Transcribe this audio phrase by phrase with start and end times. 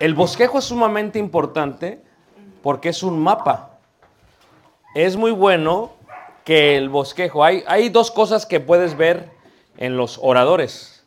[0.00, 2.02] El bosquejo es sumamente importante
[2.62, 3.78] porque es un mapa.
[4.94, 5.92] Es muy bueno
[6.42, 9.30] que el bosquejo, hay, hay dos cosas que puedes ver
[9.76, 11.04] en los oradores.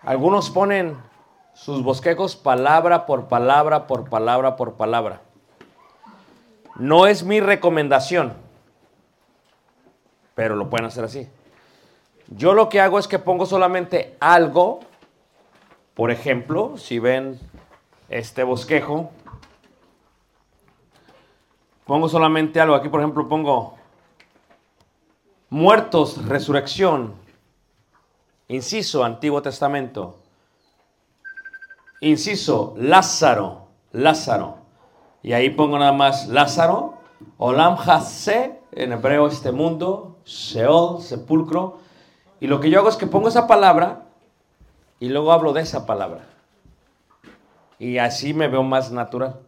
[0.00, 0.96] Algunos ponen
[1.52, 5.20] sus bosquejos palabra por palabra, por palabra, por palabra.
[6.76, 8.32] No es mi recomendación,
[10.34, 11.28] pero lo pueden hacer así.
[12.28, 14.80] Yo lo que hago es que pongo solamente algo,
[15.92, 17.38] por ejemplo, si ven
[18.10, 19.10] este bosquejo,
[21.86, 22.74] pongo solamente algo.
[22.74, 23.76] Aquí, por ejemplo, pongo
[25.48, 27.14] muertos, resurrección,
[28.48, 30.18] inciso, Antiguo Testamento,
[32.00, 34.58] inciso, Lázaro, Lázaro.
[35.22, 36.94] Y ahí pongo nada más Lázaro,
[37.38, 41.78] Olam Hase, en hebreo este mundo, Sheol, sepulcro.
[42.40, 44.06] Y lo que yo hago es que pongo esa palabra
[44.98, 46.29] y luego hablo de esa palabra.
[47.80, 49.40] Y así me veo más natural.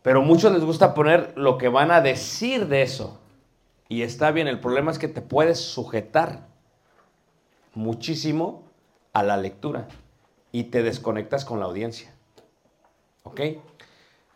[0.00, 3.20] Pero muchos les gusta poner lo que van a decir de eso.
[3.88, 6.46] Y está bien, el problema es que te puedes sujetar
[7.74, 8.62] muchísimo
[9.12, 9.88] a la lectura
[10.52, 12.14] y te desconectas con la audiencia.
[13.24, 13.40] ¿Ok?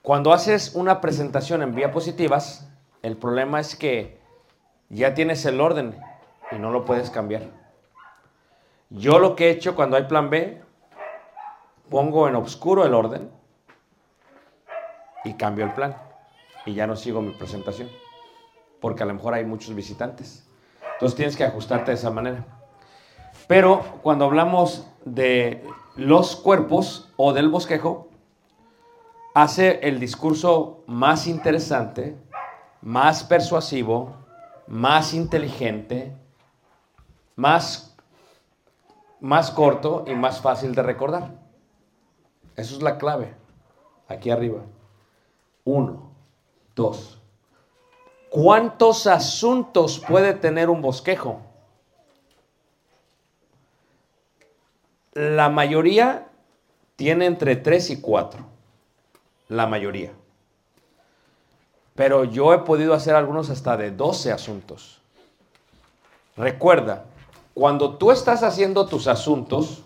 [0.02, 2.69] Cuando haces una presentación en diapositivas,
[3.02, 4.19] el problema es que
[4.88, 5.96] ya tienes el orden
[6.50, 7.43] y no lo puedes cambiar.
[8.90, 10.62] Yo lo que he hecho cuando hay plan B,
[11.90, 13.31] pongo en oscuro el orden
[15.25, 15.96] y cambio el plan.
[16.67, 17.88] Y ya no sigo mi presentación.
[18.81, 20.46] Porque a lo mejor hay muchos visitantes.
[20.94, 22.44] Entonces tienes que ajustarte de esa manera.
[23.46, 25.64] Pero cuando hablamos de
[25.96, 28.08] los cuerpos o del bosquejo,
[29.35, 32.17] hace el discurso más interesante,
[32.82, 34.14] más persuasivo,
[34.67, 36.12] más inteligente,
[37.37, 37.88] más
[39.20, 41.47] más corto y más fácil de recordar.
[42.58, 43.32] Eso es la clave.
[44.08, 44.62] Aquí arriba.
[45.64, 46.10] Uno,
[46.75, 47.20] dos.
[48.31, 51.40] ¿Cuántos asuntos puede tener un bosquejo?
[55.12, 56.26] La mayoría
[56.96, 58.44] tiene entre tres y cuatro.
[59.46, 60.12] La mayoría.
[61.94, 65.00] Pero yo he podido hacer algunos hasta de 12 asuntos.
[66.37, 67.04] Recuerda,
[67.54, 69.84] cuando tú estás haciendo tus asuntos,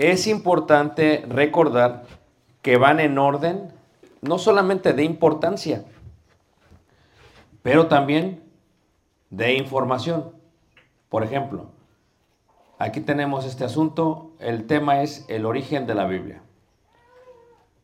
[0.00, 2.04] es importante recordar
[2.62, 3.70] que van en orden,
[4.22, 5.84] no solamente de importancia,
[7.62, 8.42] pero también
[9.28, 10.32] de información.
[11.10, 11.66] Por ejemplo,
[12.78, 16.40] aquí tenemos este asunto, el tema es el origen de la Biblia.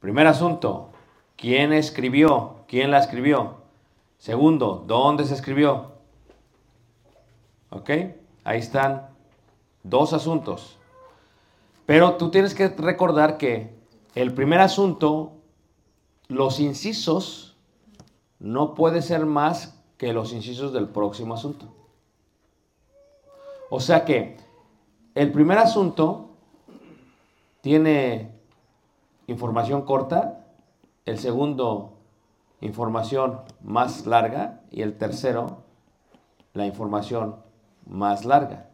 [0.00, 0.92] Primer asunto,
[1.36, 2.60] ¿quién escribió?
[2.66, 3.58] ¿Quién la escribió?
[4.16, 5.92] Segundo, ¿dónde se escribió?
[7.68, 7.90] ¿Ok?
[8.42, 9.08] Ahí están
[9.82, 10.78] dos asuntos.
[11.86, 13.74] Pero tú tienes que recordar que
[14.14, 15.32] el primer asunto,
[16.28, 17.56] los incisos,
[18.38, 21.72] no puede ser más que los incisos del próximo asunto.
[23.70, 24.36] O sea que
[25.14, 26.30] el primer asunto
[27.62, 28.32] tiene
[29.26, 30.46] información corta,
[31.04, 31.92] el segundo
[32.60, 35.62] información más larga y el tercero
[36.54, 37.36] la información
[37.86, 38.70] más larga.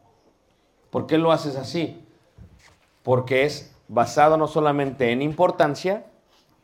[0.91, 2.02] ¿Por qué lo haces así?
[3.03, 6.07] Porque es basado no solamente en importancia,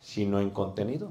[0.00, 1.10] sino en contenido.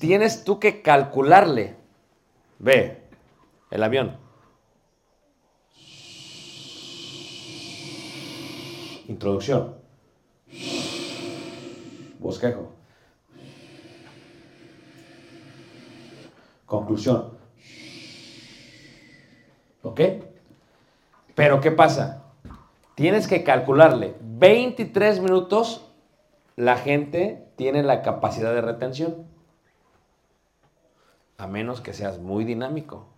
[0.00, 1.76] Tienes tú que calcularle.
[2.58, 3.02] Ve,
[3.70, 4.16] el avión.
[9.06, 9.76] Introducción.
[12.18, 12.72] Bosquejo.
[16.66, 17.38] Conclusión.
[19.82, 20.00] ¿Ok?
[21.42, 22.22] Pero ¿qué pasa?
[22.94, 25.90] Tienes que calcularle 23 minutos,
[26.54, 29.26] la gente tiene la capacidad de retención.
[31.38, 33.08] A menos que seas muy dinámico.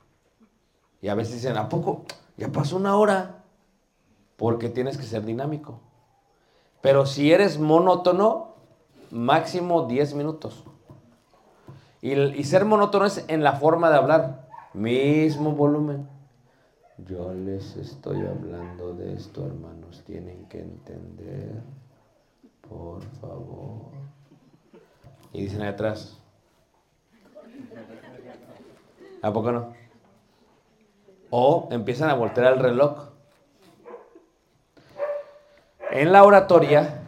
[1.03, 2.07] Y a veces dicen, ¿a poco?
[2.39, 3.45] Ya pasó una hora.
[4.39, 5.81] Porque tienes que ser dinámico.
[6.81, 8.55] Pero si eres monótono,
[9.11, 10.65] máximo 10 minutos.
[12.01, 14.49] Y, ser monótono es en la forma de hablar.
[14.73, 16.14] Mismo volumen.
[16.99, 20.05] Yo les estoy hablando de esto, hermanos.
[20.07, 21.61] Tienen que entender.
[22.61, 23.91] Por favor.
[25.33, 26.17] Y dicen ahí atrás.
[29.23, 29.75] ¿A poco no?
[31.31, 33.09] O empiezan a voltear el reloj.
[35.91, 37.03] En la oratoria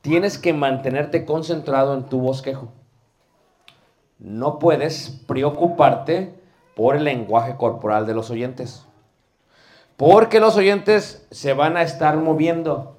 [0.00, 2.68] tienes que mantenerte concentrado en tu bosquejo.
[4.18, 6.34] No puedes preocuparte
[6.74, 8.87] por el lenguaje corporal de los oyentes.
[9.98, 12.96] Porque los oyentes se van a estar moviendo.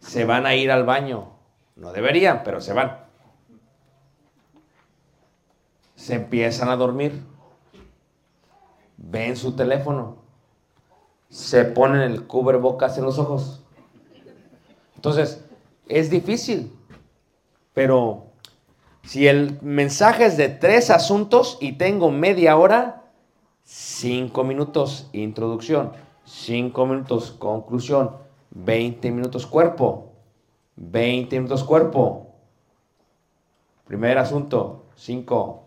[0.00, 1.30] Se van a ir al baño.
[1.76, 2.98] No deberían, pero se van.
[5.94, 7.22] Se empiezan a dormir.
[8.96, 10.16] Ven su teléfono.
[11.28, 13.62] Se ponen el cubrebocas en los ojos.
[14.96, 15.44] Entonces,
[15.86, 16.76] es difícil.
[17.74, 18.32] Pero
[19.04, 22.98] si el mensaje es de tres asuntos y tengo media hora,
[23.70, 25.92] Cinco minutos introducción,
[26.24, 28.12] cinco minutos conclusión,
[28.52, 30.14] 20 minutos cuerpo,
[30.76, 32.28] 20 minutos cuerpo.
[33.86, 35.62] Primer asunto, 5.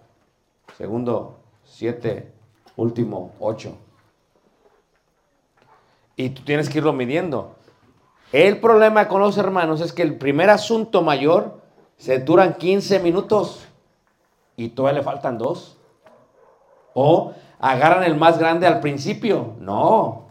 [0.80, 2.32] Segundo, 7.
[2.76, 3.78] Último, 8.
[6.16, 7.54] Y tú tienes que irlo midiendo.
[8.32, 11.62] El problema con los hermanos es que el primer asunto mayor
[11.98, 13.68] se duran 15 minutos
[14.58, 15.78] y todavía le faltan dos.
[16.94, 19.56] O agarran el más grande al principio.
[19.60, 20.28] No.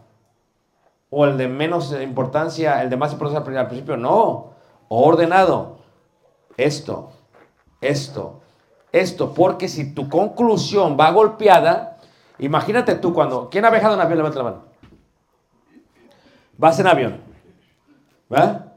[1.09, 3.97] O el de menos importancia, el de más importancia al principio.
[3.97, 4.51] No.
[4.89, 5.77] Ordenado.
[6.57, 7.11] Esto,
[7.79, 8.41] esto,
[8.91, 9.33] esto.
[9.33, 11.97] Porque si tu conclusión va golpeada,
[12.39, 13.49] imagínate tú cuando.
[13.49, 14.17] ¿Quién ha viajado en avión?
[14.17, 14.63] Levanta la mano.
[16.57, 17.21] Vas en avión.
[18.31, 18.73] ¿Va?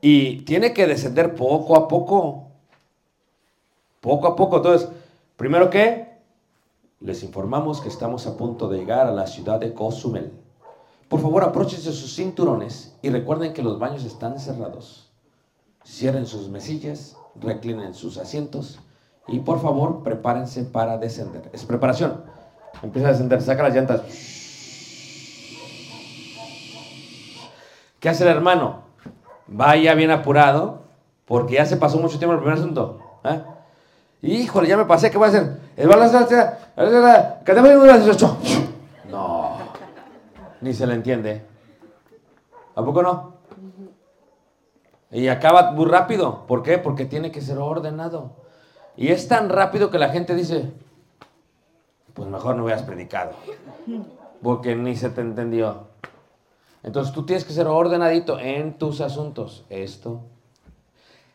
[0.00, 2.48] Y tiene que descender poco a poco.
[4.00, 4.58] Poco a poco.
[4.58, 4.88] Entonces,
[5.36, 6.05] primero que
[7.00, 10.32] les informamos que estamos a punto de llegar a la ciudad de Cozumel.
[11.08, 15.10] Por favor, apróchense sus cinturones y recuerden que los baños están cerrados.
[15.84, 18.80] Cierren sus mesillas, reclinen sus asientos
[19.28, 21.48] y por favor prepárense para descender.
[21.52, 22.24] Es preparación.
[22.82, 24.02] Empieza a descender, saca las llantas.
[28.00, 28.82] ¿Qué hace el hermano?
[29.46, 30.82] Vaya bien apurado
[31.24, 33.00] porque ya se pasó mucho tiempo el primer asunto.
[33.24, 33.42] ¿eh?
[34.26, 35.60] Híjole, ya me pasé, ¿qué voy a hacer?
[35.76, 35.96] El a
[39.10, 39.58] No,
[40.60, 41.44] ni se le entiende.
[42.74, 43.36] ¿A poco no?
[45.10, 46.46] Y acaba muy rápido.
[46.46, 46.78] ¿Por qué?
[46.78, 48.32] Porque tiene que ser ordenado.
[48.96, 50.72] Y es tan rápido que la gente dice,
[52.14, 53.32] pues mejor no hubieras predicado.
[54.42, 55.86] Porque ni se te entendió.
[56.82, 59.64] Entonces tú tienes que ser ordenadito en tus asuntos.
[59.70, 60.22] Esto.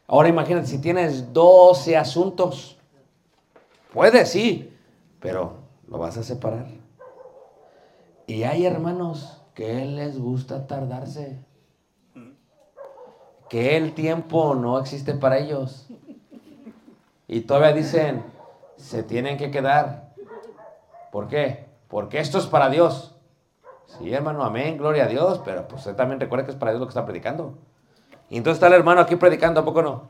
[0.07, 2.77] Ahora imagínate, si tienes 12 asuntos,
[3.93, 4.73] puedes, sí,
[5.19, 5.57] pero
[5.87, 6.67] lo vas a separar.
[8.27, 11.39] Y hay hermanos que les gusta tardarse.
[13.49, 15.87] Que el tiempo no existe para ellos.
[17.27, 18.23] Y todavía dicen,
[18.77, 20.13] se tienen que quedar.
[21.11, 21.65] ¿Por qué?
[21.89, 23.15] Porque esto es para Dios.
[23.85, 26.79] Sí, hermano, amén, gloria a Dios, pero pues usted también recuerda que es para Dios
[26.79, 27.57] lo que está predicando.
[28.29, 30.03] Y entonces está el hermano aquí predicando, ¿a poco no?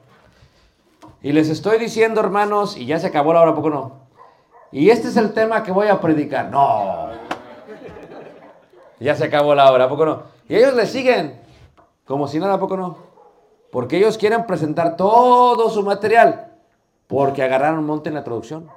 [1.22, 4.02] Y les estoy diciendo, hermanos, y ya se acabó la hora, ¿a poco no?
[4.72, 6.50] Y este es el tema que voy a predicar.
[6.50, 7.10] No.
[9.00, 10.24] Ya se acabó la hora, ¿a poco no?
[10.48, 11.40] Y ellos le siguen,
[12.06, 12.98] como si nada, ¿a poco no?
[13.72, 16.54] Porque ellos quieren presentar todo su material,
[17.08, 18.70] porque agarraron monte en la introducción.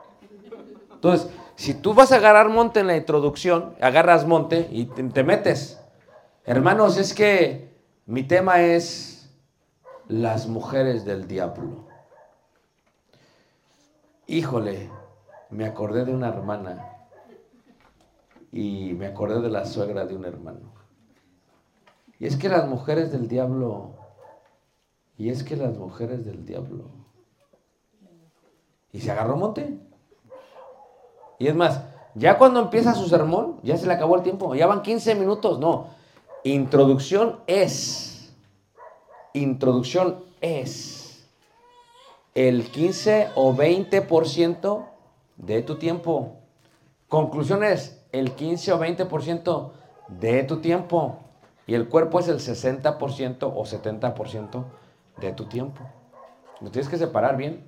[0.93, 5.81] Entonces, si tú vas a agarrar monte en la introducción, agarras monte y te metes.
[6.45, 7.75] Hermanos, es que
[8.07, 9.31] mi tema es
[10.09, 11.94] las mujeres del diablo.
[14.27, 14.91] Híjole,
[15.51, 16.91] me acordé de una hermana
[18.51, 20.73] y me acordé de la suegra de un hermano.
[22.19, 23.91] Y es que las mujeres del diablo,
[25.19, 26.85] y es que las mujeres del diablo.
[28.93, 29.79] Y se agarró monte.
[31.39, 31.83] Y es más,
[32.15, 35.59] ya cuando empieza su sermón, ya se le acabó el tiempo, ya van 15 minutos,
[35.59, 35.89] no.
[36.45, 38.35] Introducción es,
[39.35, 41.04] introducción es
[42.35, 44.87] el 15 o 20%
[45.37, 46.37] de tu tiempo.
[47.09, 49.71] Conclusión es el 15 o 20%
[50.09, 51.19] de tu tiempo.
[51.67, 54.65] Y el cuerpo es el 60% o 70%
[55.19, 55.83] de tu tiempo.
[56.61, 57.65] Lo tienes que separar bien.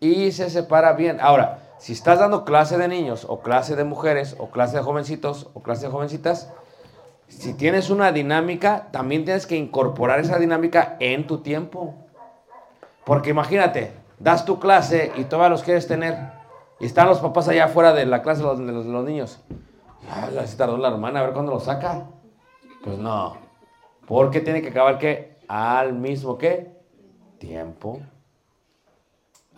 [0.00, 1.18] Y se separa bien.
[1.20, 5.48] Ahora, si estás dando clase de niños o clase de mujeres o clase de jovencitos
[5.54, 6.52] o clase de jovencitas,
[7.26, 11.94] si tienes una dinámica, también tienes que incorporar esa dinámica en tu tiempo.
[13.08, 16.16] Porque imagínate, das tu clase y todos los quieres tener.
[16.78, 19.40] Y están los papás allá afuera de la clase de los, niños.
[20.32, 22.04] Ya, se tardó la hermana a ver cuándo lo saca.
[22.84, 23.38] Pues no.
[24.06, 26.76] Porque tiene que acabar que al mismo qué?
[27.38, 27.98] Tiempo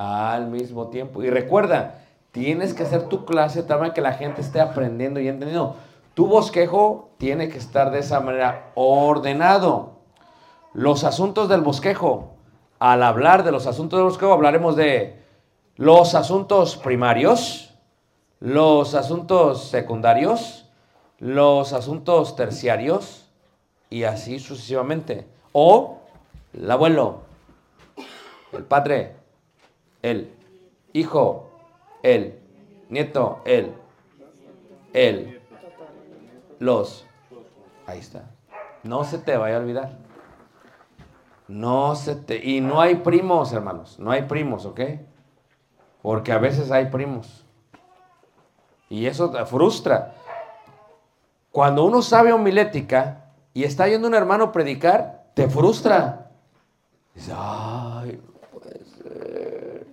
[0.01, 1.23] al mismo tiempo.
[1.23, 5.29] Y recuerda, tienes que hacer tu clase tal manera que la gente esté aprendiendo y
[5.29, 5.77] entendiendo.
[6.15, 9.99] Tu bosquejo tiene que estar de esa manera ordenado.
[10.73, 12.30] Los asuntos del bosquejo.
[12.81, 15.23] Al hablar de los asuntos del bosquejo, hablaremos de
[15.77, 17.75] los asuntos primarios,
[18.41, 20.67] los asuntos secundarios,
[21.19, 23.29] los asuntos terciarios
[23.91, 25.27] y así sucesivamente.
[25.53, 25.99] O
[26.55, 27.21] el abuelo,
[28.53, 29.15] el padre,
[30.01, 30.33] el
[30.95, 31.51] hijo,
[32.03, 32.39] el
[32.89, 33.75] nieto, el,
[34.95, 35.39] el,
[36.59, 37.05] los.
[37.87, 38.31] Ahí está.
[38.85, 40.10] No se te vaya a olvidar.
[41.51, 42.37] No se te...
[42.37, 43.99] Y no hay primos, hermanos.
[43.99, 44.81] No hay primos, ¿ok?
[46.01, 47.45] Porque a veces hay primos.
[48.89, 50.15] Y eso te frustra.
[51.51, 56.31] Cuando uno sabe homilética y está yendo un hermano predicar, te frustra.
[57.17, 59.87] Dice, ay, no puede ser.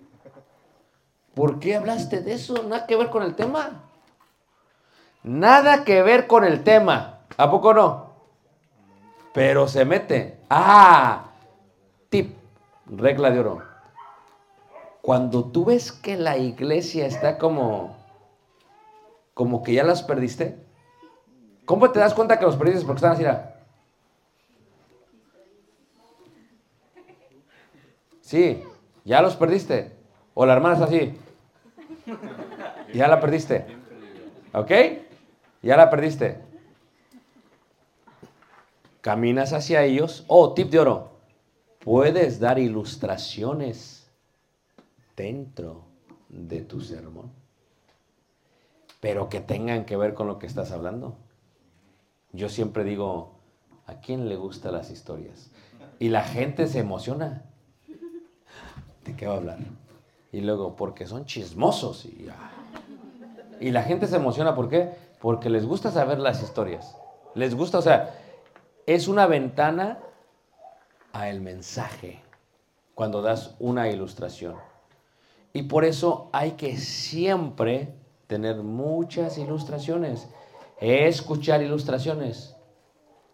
[1.33, 2.61] ¿Por qué hablaste de eso?
[2.61, 3.83] Nada que ver con el tema.
[5.23, 7.21] Nada que ver con el tema.
[7.35, 8.11] ¿A poco no?
[9.33, 10.39] Pero se mete.
[10.51, 11.26] Ah,
[12.89, 13.63] regla de oro.
[15.01, 17.96] Cuando tú ves que la iglesia está como,
[19.34, 20.58] como que ya las perdiste,
[21.65, 22.86] ¿cómo te das cuenta que los perdiste?
[22.86, 23.24] Porque están así.
[28.22, 28.63] Sí,
[29.06, 29.96] ya los perdiste.
[30.34, 31.17] O la hermana está así.
[32.94, 33.65] Ya la perdiste.
[34.53, 34.72] ¿Ok?
[35.62, 36.41] Ya la perdiste.
[39.01, 40.25] Caminas hacia ellos.
[40.27, 41.16] Oh, tip de oro.
[41.88, 44.12] Puedes dar ilustraciones
[45.15, 45.86] dentro
[46.27, 47.32] de tu sermón.
[49.00, 51.15] Pero que tengan que ver con lo que estás hablando.
[52.34, 53.36] Yo siempre digo,
[53.86, 55.50] ¿a quién le gustan las historias?
[55.98, 57.44] Y la gente se emociona.
[59.06, 59.60] ¿De qué va a hablar?
[60.34, 62.03] Y luego, porque son chismosos.
[62.03, 62.27] Y,
[63.62, 64.91] y la gente se emociona, ¿por qué?
[65.22, 66.98] Porque les gusta saber las historias.
[67.34, 68.13] Les gusta, o sea,
[68.86, 70.00] es una ventana
[71.25, 72.21] el mensaje
[72.93, 74.55] cuando das una ilustración.
[75.53, 77.93] Y por eso hay que siempre
[78.27, 80.27] tener muchas ilustraciones,
[80.79, 82.55] escuchar ilustraciones.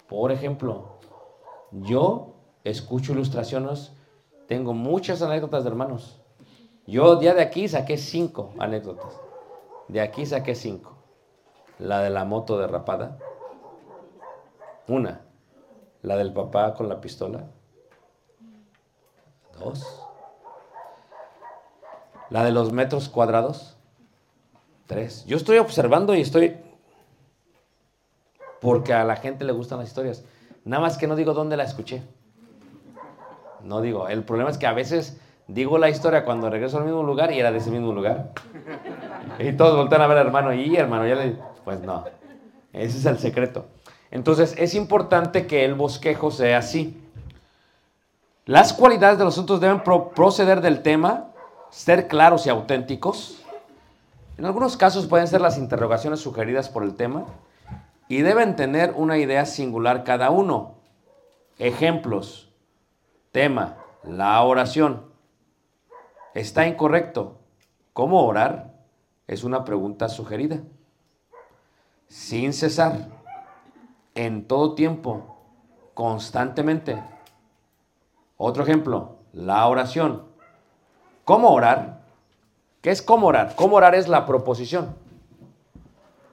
[0.08, 1.00] Por ejemplo,
[1.72, 3.92] yo escucho ilustraciones,
[4.48, 6.20] tengo muchas anécdotas de hermanos.
[6.86, 9.20] Yo ya de aquí saqué cinco anécdotas.
[9.88, 10.98] De aquí saqué cinco.
[11.80, 13.18] La de la moto derrapada.
[14.88, 15.22] Una.
[16.02, 17.48] La del papá con la pistola.
[19.60, 20.02] Dos.
[22.30, 23.78] La de los metros cuadrados.
[24.88, 25.26] Tres.
[25.26, 26.58] Yo estoy observando y estoy...
[28.60, 30.24] Porque a la gente le gustan las historias.
[30.66, 32.02] Nada más que no digo dónde la escuché.
[33.62, 34.08] No digo.
[34.08, 37.40] El problema es que a veces digo la historia cuando regreso al mismo lugar y
[37.40, 38.32] era de ese mismo lugar.
[39.40, 40.54] Y todos voltean a ver al hermano.
[40.54, 41.38] Y hermano, ya le...
[41.64, 42.06] Pues no.
[42.72, 43.66] Ese es el secreto.
[44.10, 47.03] Entonces es importante que el bosquejo sea así.
[48.46, 51.30] Las cualidades de los asuntos deben pro proceder del tema,
[51.70, 53.42] ser claros y auténticos.
[54.38, 57.26] En algunos casos pueden ser las interrogaciones sugeridas por el tema
[58.10, 60.76] y deben tener una idea singular cada uno.
[61.58, 62.50] Ejemplos.
[63.32, 65.06] Tema, la oración.
[66.34, 67.40] Está incorrecto.
[67.94, 68.74] ¿Cómo orar?
[69.26, 70.60] Es una pregunta sugerida.
[72.10, 73.08] Sin cesar,
[74.16, 75.38] en todo tiempo,
[75.94, 77.02] constantemente.
[78.46, 80.24] Otro ejemplo, la oración.
[81.24, 82.02] ¿Cómo orar?
[82.82, 83.56] ¿Qué es cómo orar?
[83.56, 84.94] Cómo orar es la proposición.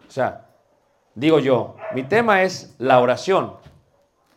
[0.08, 0.48] O sea,
[1.14, 3.52] digo yo, mi tema es la oración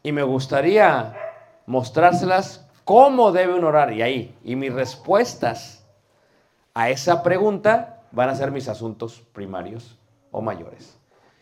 [0.03, 1.15] y me gustaría
[1.65, 4.38] mostrárselas cómo deben orar y ahí.
[4.44, 5.84] Y mis respuestas
[6.75, 9.98] a esa pregunta van a ser mis asuntos primarios
[10.30, 10.96] o mayores.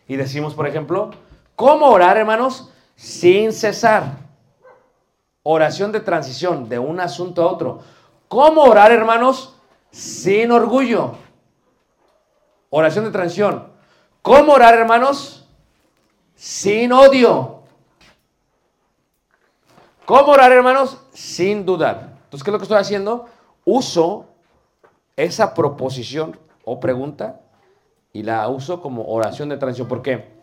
[0.08, 1.12] Y decimos, por ejemplo,
[1.58, 2.72] ¿cómo orar, hermanos?
[2.96, 4.31] Sin cesar.
[5.44, 7.82] Oración de transición de un asunto a otro.
[8.28, 9.56] ¿Cómo orar, hermanos?
[9.92, 11.16] Sin orgullo.
[12.70, 13.68] Oración de transición.
[14.22, 15.48] ¿Cómo orar, hermanos?
[16.36, 17.64] Sin odio.
[20.06, 20.98] ¿Cómo orar, hermanos?
[21.12, 22.18] Sin dudar.
[22.24, 23.26] Entonces, ¿qué es lo que estoy haciendo?
[23.66, 24.26] Uso
[25.16, 27.42] esa proposición o pregunta
[28.14, 29.88] y la uso como oración de transición.
[29.88, 30.40] ¿Por qué?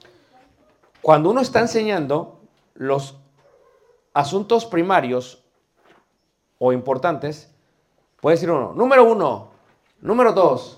[1.01, 2.41] Cuando uno está enseñando
[2.75, 3.17] los
[4.19, 5.45] asuntos primarios
[6.59, 7.55] o importantes,
[8.21, 9.53] puede decir uno, número uno,
[10.01, 10.77] número dos,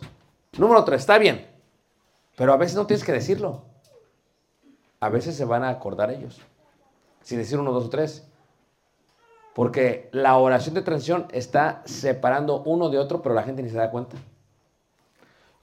[0.59, 1.48] número tres, está bien,
[2.37, 3.62] pero a veces no tienes que decirlo.
[5.00, 6.38] A veces se van a acordar ellos,
[7.22, 8.29] sin decir uno, dos o tres.
[9.55, 13.79] Porque la oración de transición está separando uno de otro, pero la gente ni se
[13.79, 14.18] da cuenta.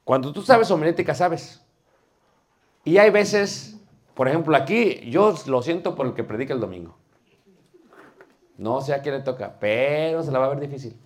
[0.03, 1.63] Cuando tú sabes homilética, sabes.
[2.83, 3.79] Y hay veces,
[4.15, 6.97] por ejemplo, aquí yo lo siento por el que predica el domingo.
[8.57, 10.99] No sé a quién le toca, pero se la va a ver difícil.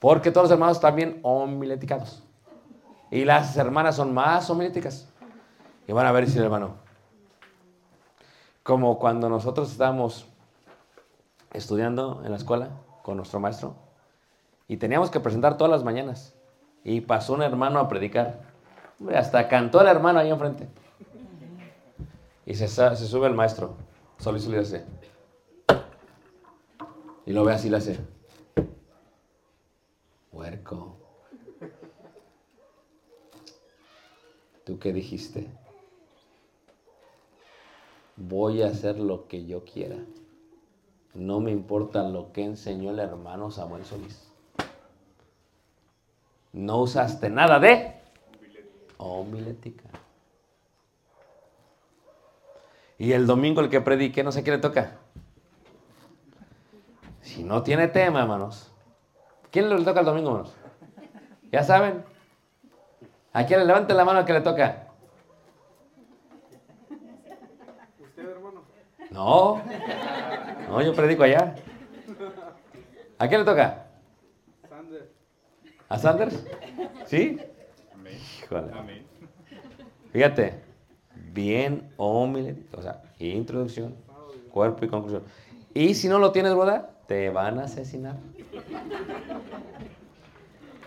[0.00, 2.22] Porque todos los hermanos están bien homileticados.
[3.10, 5.08] Y las hermanas son más homiléticas.
[5.86, 6.74] Y van a ver si el hermano.
[8.62, 10.26] Como cuando nosotros estábamos
[11.52, 12.68] estudiando en la escuela
[13.02, 13.74] con nuestro maestro
[14.68, 16.34] y teníamos que presentar todas las mañanas.
[16.84, 18.40] Y pasó un hermano a predicar.
[19.00, 20.68] Hombre, hasta cantó el hermano ahí enfrente.
[22.44, 23.74] Y se, sube el maestro.
[24.18, 24.84] Solo y y hace.
[27.28, 27.98] Y lo ve así, le hace.
[30.32, 30.96] Huerco.
[34.64, 35.46] ¿Tú qué dijiste?
[38.16, 39.96] Voy a hacer lo que yo quiera.
[41.12, 44.26] No me importa lo que enseñó el hermano Samuel Solís.
[46.54, 47.92] No usaste nada de
[48.96, 49.90] homilética.
[52.96, 54.98] Y el domingo el que predique, no sé qué le toca.
[57.38, 58.68] Si no tiene tema, hermanos.
[59.52, 60.56] ¿Quién le toca el domingo, hermanos?
[61.52, 62.04] ¿Ya saben?
[63.32, 64.88] ¿A quién le levante la mano que le toca?
[69.12, 69.62] No.
[70.68, 71.54] No, yo predico allá.
[73.20, 73.86] ¿A quién le toca?
[75.88, 76.44] ¿A Sanders?
[77.06, 77.38] ¿Sí?
[78.42, 79.04] Híjole.
[80.10, 80.60] Fíjate,
[81.14, 83.94] bien homilético, o sea, introducción,
[84.50, 85.22] cuerpo y conclusión.
[85.72, 86.97] Y si no lo tienes, ¿verdad?
[87.08, 88.16] Te van a asesinar.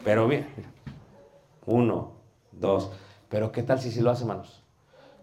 [0.03, 0.47] Pero bien,
[1.65, 2.11] uno,
[2.51, 2.91] dos.
[3.27, 4.61] Pero ¿qué tal si sí lo hace, hermanos?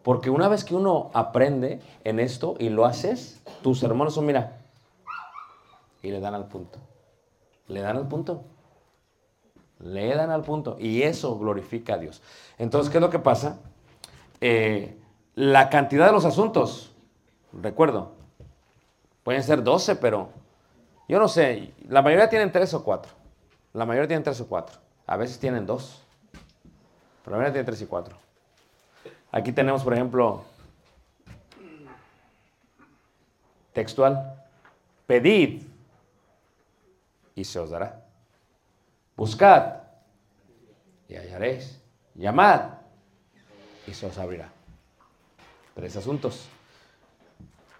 [0.02, 4.58] Porque una vez que uno aprende en esto y lo haces, tus hermanos son, mira,
[6.02, 6.80] y le dan al punto.
[7.68, 8.42] Le dan al punto.
[9.78, 10.76] Le dan al punto.
[10.80, 12.22] Y eso glorifica a Dios.
[12.58, 13.61] Entonces, ¿qué es lo que pasa?
[14.40, 14.98] Eh,
[15.37, 16.90] la cantidad de los asuntos,
[17.52, 18.16] recuerdo,
[19.22, 20.30] pueden ser 12, pero
[21.09, 23.18] yo no sé, la mayoría tienen 3 o 4.
[23.73, 24.77] La mayoría tienen tres o cuatro.
[25.07, 26.03] A veces tienen dos.
[27.23, 28.16] Pero la mayoría tienen tres y cuatro.
[29.31, 30.44] Aquí tenemos, por ejemplo,
[33.73, 34.35] textual.
[35.07, 35.62] Pedid
[37.35, 38.05] y se os dará.
[39.16, 39.75] Buscad
[41.09, 41.81] y hallaréis.
[42.14, 42.71] Llamad
[43.87, 44.51] y se os abrirá.
[45.75, 46.49] Tres asuntos.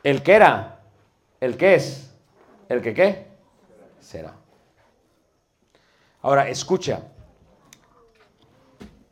[0.05, 0.79] El que era,
[1.41, 2.08] el que es,
[2.68, 3.26] el que qué,
[4.00, 4.37] será.
[6.22, 7.02] Ahora, escucha.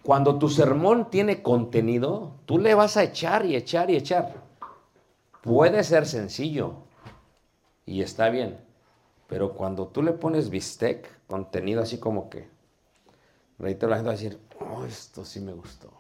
[0.03, 4.35] Cuando tu sermón tiene contenido, tú le vas a echar y echar y echar.
[5.43, 6.75] Puede ser sencillo
[7.85, 8.59] y está bien,
[9.27, 12.49] pero cuando tú le pones bistec, contenido así como que,
[13.59, 15.91] la gente va a decir, oh, esto sí me gustó.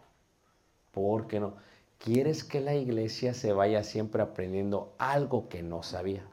[0.92, 1.54] ¿Por qué no?
[1.98, 6.26] ¿Quieres que la iglesia se vaya siempre aprendiendo algo que no sabía?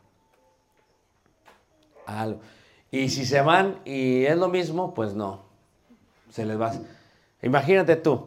[2.92, 5.42] Y si se van y es lo mismo, pues no.
[6.30, 6.72] Se les va.
[7.42, 8.26] Imagínate tú.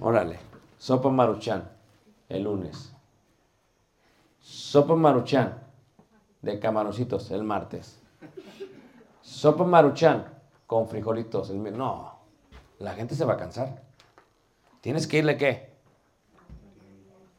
[0.00, 0.38] Órale.
[0.78, 1.68] Sopa maruchan
[2.28, 2.92] el lunes.
[4.40, 5.58] Sopa maruchan
[6.42, 7.98] de camaroncitos el martes.
[9.22, 10.26] Sopa maruchan
[10.66, 12.18] con frijolitos el mi- No,
[12.78, 13.82] la gente se va a cansar.
[14.80, 15.70] Tienes que irle qué?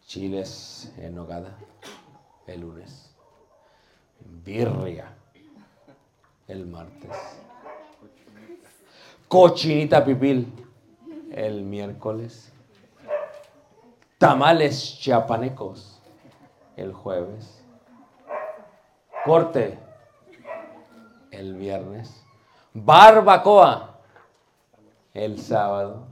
[0.06, 1.58] Chiles en nogada
[2.48, 3.11] el lunes.
[4.44, 5.14] Birria
[6.48, 7.12] el martes.
[9.28, 10.52] Cochinita pipil
[11.32, 12.52] el miércoles.
[14.18, 16.02] Tamales chiapanecos
[16.76, 17.64] el jueves.
[19.24, 19.80] Corte
[21.32, 22.24] el viernes.
[22.74, 24.00] Barbacoa
[25.14, 26.08] el sábado.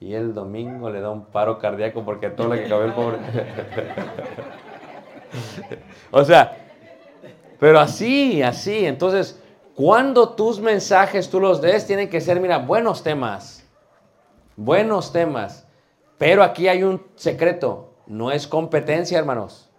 [0.00, 3.18] Y el domingo le da un paro cardíaco porque todo lo que acabó el pobre.
[6.10, 6.61] o sea,
[7.62, 8.86] pero así, así.
[8.86, 9.40] Entonces,
[9.76, 13.64] cuando tus mensajes tú los des, tienen que ser, mira, buenos temas.
[14.56, 15.68] Buenos temas.
[16.18, 17.94] Pero aquí hay un secreto.
[18.08, 19.70] No es competencia, hermanos.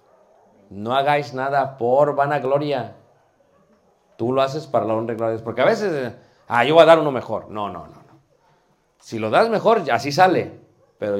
[0.69, 2.95] No hagáis nada por vanagloria.
[4.15, 5.41] Tú lo haces para la honra y gloria Dios.
[5.41, 6.15] Porque a veces, eh,
[6.47, 7.49] ah, yo voy a dar uno mejor.
[7.49, 7.95] No, no, no.
[7.95, 8.19] no.
[9.01, 10.57] Si lo das mejor, así sale.
[10.99, 11.17] Pero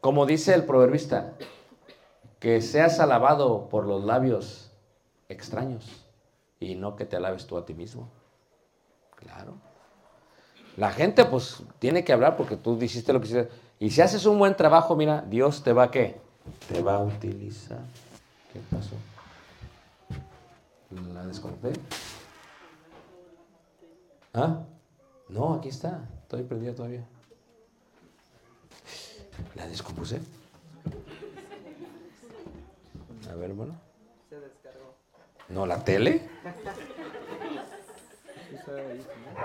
[0.00, 1.34] como dice el proverbista,
[2.40, 4.69] que seas alabado por los labios
[5.30, 6.04] extraños
[6.58, 8.08] y no que te alabes tú a ti mismo.
[9.16, 9.54] Claro.
[10.76, 13.48] La gente pues tiene que hablar porque tú hiciste lo que hiciste.
[13.78, 16.20] Y si haces un buen trabajo, mira, Dios te va a qué?
[16.68, 17.80] Te va a utilizar.
[18.52, 18.94] ¿Qué pasó?
[21.14, 21.72] ¿La desconecté?
[24.34, 24.64] ¿Ah?
[25.28, 26.08] No, aquí está.
[26.22, 27.04] Estoy prendida todavía.
[29.54, 30.20] ¿La descompuse?
[33.30, 33.74] A ver, bueno.
[35.50, 36.22] No, la tele.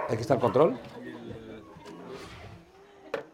[0.09, 0.77] Aquí está el control.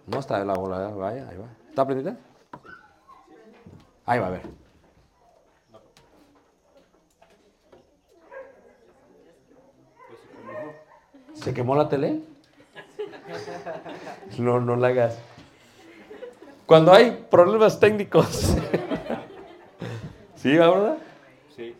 [0.07, 1.47] No está la bola, vaya, ahí va.
[1.69, 2.17] ¿Está prendida?
[4.05, 4.41] Ahí va, a ver.
[11.33, 12.19] ¿Se quemó la tele?
[14.37, 15.17] No, no la hagas.
[16.65, 18.27] Cuando hay problemas técnicos.
[20.35, 20.97] ¿Sí, verdad?
[21.55, 21.75] Sí.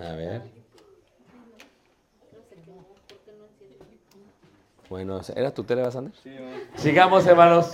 [0.00, 0.42] A ver.
[4.88, 6.12] Bueno, ¿era tu tele, Sander?
[6.22, 6.78] Sí, no.
[6.80, 7.70] Sigamos, hermanos.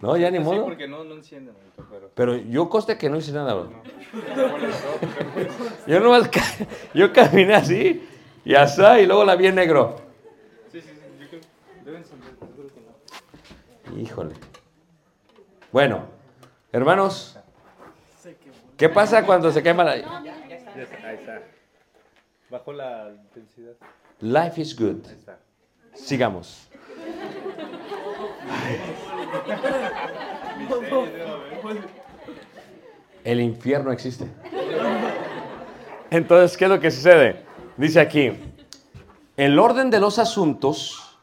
[0.00, 0.64] No, ya ni Sí, modo.
[0.64, 2.10] porque no, no enciende, manito, pero...
[2.14, 3.72] Pero yo coste que no hice nada, bro.
[5.86, 6.30] Yo nomás
[6.94, 8.08] yo caminé así
[8.44, 9.96] y asá y luego la vi en negro.
[10.70, 12.00] Sí, sí, sí, yo creo.
[14.00, 14.34] Híjole.
[15.72, 16.04] Bueno,
[16.72, 17.36] hermanos,
[18.78, 19.96] ¿qué pasa cuando se quema la...
[19.98, 21.42] Ya está, ahí está.
[22.48, 23.74] Bajó la intensidad.
[24.20, 25.04] Life is good.
[25.06, 25.38] Ahí está.
[25.92, 26.68] Sigamos.
[33.24, 34.26] El infierno existe.
[36.10, 37.44] Entonces, ¿qué es lo que sucede?
[37.76, 38.32] Dice aquí,
[39.36, 41.18] el orden de los asuntos,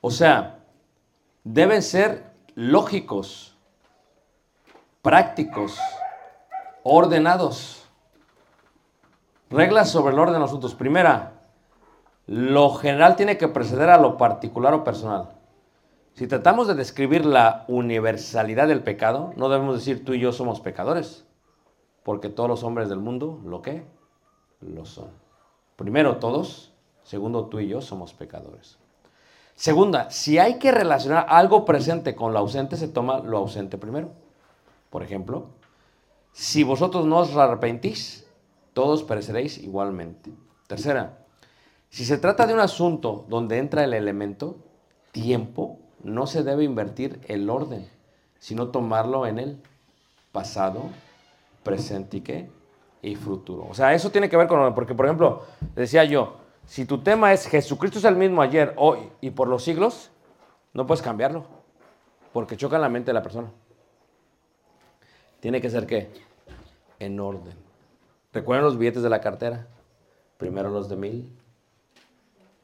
[0.00, 0.58] o sea,
[1.42, 3.55] deben ser lógicos,
[5.06, 5.78] prácticos,
[6.82, 7.86] ordenados.
[9.50, 10.74] Reglas sobre el orden de los asuntos.
[10.74, 11.42] Primera,
[12.26, 15.28] lo general tiene que preceder a lo particular o personal.
[16.14, 20.58] Si tratamos de describir la universalidad del pecado, no debemos decir tú y yo somos
[20.58, 21.24] pecadores,
[22.02, 23.86] porque todos los hombres del mundo, ¿lo qué?
[24.60, 25.10] Lo son.
[25.76, 26.72] Primero todos,
[27.04, 28.76] segundo tú y yo somos pecadores.
[29.54, 34.25] Segunda, si hay que relacionar algo presente con lo ausente, se toma lo ausente primero.
[34.96, 35.48] Por ejemplo,
[36.32, 38.26] si vosotros no os arrepentís,
[38.72, 40.32] todos pereceréis igualmente.
[40.68, 41.18] Tercera,
[41.90, 44.56] si se trata de un asunto donde entra el elemento
[45.12, 47.86] tiempo, no se debe invertir el orden,
[48.38, 49.60] sino tomarlo en el
[50.32, 50.84] pasado,
[51.62, 52.48] presente
[53.02, 53.66] y futuro.
[53.68, 55.42] O sea, eso tiene que ver con, porque por ejemplo,
[55.74, 59.62] decía yo, si tu tema es Jesucristo es el mismo ayer, hoy y por los
[59.62, 60.10] siglos,
[60.72, 61.44] no puedes cambiarlo,
[62.32, 63.50] porque choca en la mente de la persona.
[65.40, 66.10] Tiene que ser qué?
[66.98, 67.54] En orden.
[68.32, 69.66] Recuerden los billetes de la cartera.
[70.38, 71.30] Primero los de mil,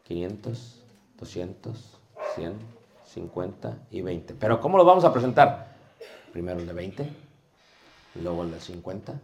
[0.04, 0.82] 500,
[1.18, 1.98] 200,
[2.34, 2.54] 100,
[3.06, 4.34] 50 y 20.
[4.34, 5.72] Pero ¿cómo los vamos a presentar?
[6.32, 7.08] Primero el de 20,
[8.22, 9.20] luego el de 50.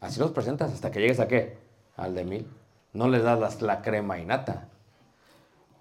[0.00, 1.56] Así los presentas hasta que llegues a qué?
[1.96, 2.46] Al de 1000.
[2.94, 4.68] No les das la crema y nata.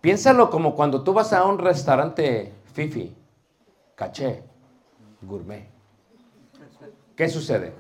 [0.02, 3.16] Piénsalo como cuando tú vas a un restaurante fifi,
[3.96, 4.44] caché,
[5.22, 5.81] gourmet.
[7.22, 7.72] ¿Qué sucede?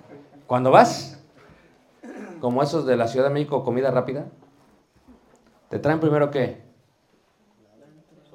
[0.45, 1.19] Cuando vas,
[2.41, 4.27] como esos de la Ciudad de México, comida rápida,
[5.67, 6.61] te traen primero qué?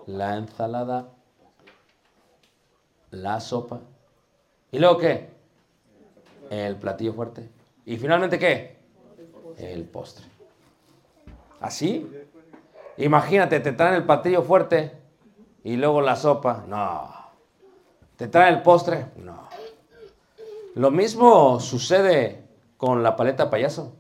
[0.07, 1.13] La ensalada,
[3.13, 3.83] la sopa.
[4.73, 5.31] ¿Y luego qué?
[6.51, 7.51] El platillo fuerte.
[7.85, 8.77] ¿Y finalmente qué?
[9.59, 10.27] El postre.
[11.61, 12.11] ¿Así?
[12.97, 14.91] Imagínate, te traen el platillo fuerte
[15.63, 16.65] y luego la sopa.
[16.67, 17.15] No.
[18.17, 19.07] ¿Te traen el postre?
[19.15, 19.47] No.
[20.77, 22.45] Lo mismo sucede
[22.77, 23.95] con la paleta payaso.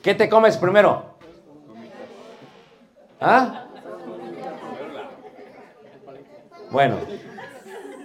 [0.00, 1.02] ¿Qué te comes primero?
[3.20, 3.66] ¿Ah?
[6.70, 6.98] Bueno,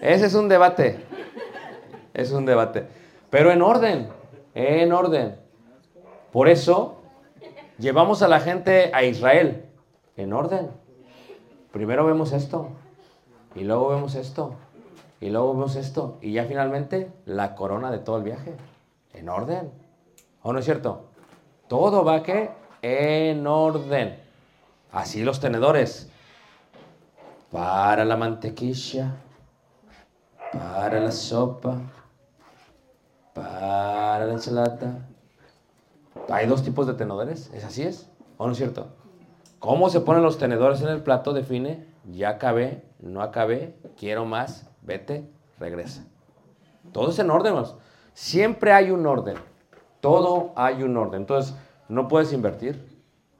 [0.02, 1.06] ese es un debate.
[2.16, 2.88] Es un debate.
[3.30, 4.10] Pero en orden,
[4.56, 5.36] en orden.
[6.32, 7.04] Por eso
[7.78, 9.66] llevamos a la gente a Israel.
[10.18, 10.72] En orden.
[11.72, 12.70] Primero vemos esto.
[13.54, 14.56] Y luego vemos esto.
[15.21, 16.17] Y luego vemos esto.
[16.21, 18.56] Y ya finalmente la corona de todo el viaje.
[19.13, 19.71] En orden.
[20.43, 21.06] ¿O no es cierto?
[21.67, 22.51] Todo va que
[22.82, 24.19] en orden.
[24.91, 26.10] Así los tenedores.
[27.51, 29.15] Para la mantequilla.
[30.51, 31.80] Para la sopa.
[33.34, 35.08] Para la ensalada.
[36.30, 37.51] Hay dos tipos de tenedores.
[37.54, 38.10] ¿Es así es?
[38.38, 38.88] ¿O no es cierto?
[39.60, 44.69] Cómo se ponen los tenedores en el plato define, ya acabé, no acabé, quiero más,
[44.86, 46.06] vete, regresa.
[46.91, 47.56] Todo es en orden.
[48.13, 49.36] Siempre hay un orden.
[50.00, 51.21] Todo hay un orden.
[51.21, 51.56] Entonces,
[51.89, 52.95] no puedes invertir.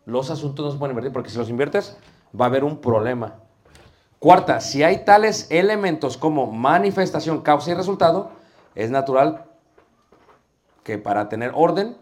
[0.05, 1.97] Los asuntos no se pueden invertir porque si los inviertes
[2.39, 3.36] va a haber un problema.
[4.19, 8.31] Cuarta, si hay tales elementos como manifestación, causa y resultado,
[8.73, 9.45] es natural
[10.84, 11.97] que para tener orden,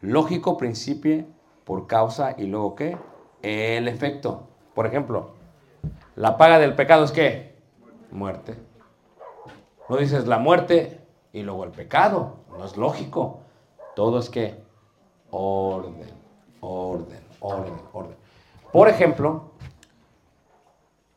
[0.00, 1.26] lógico principie
[1.64, 2.96] por causa y luego qué?
[3.42, 4.48] El efecto.
[4.74, 5.32] Por ejemplo,
[6.16, 7.56] la paga del pecado es qué?
[8.10, 8.67] Muerte.
[9.88, 11.00] No dices la muerte
[11.32, 12.36] y luego el pecado.
[12.50, 13.40] No es lógico.
[13.94, 14.62] Todo es que
[15.30, 16.10] orden,
[16.60, 18.16] orden, orden, orden.
[18.72, 19.50] Por ejemplo,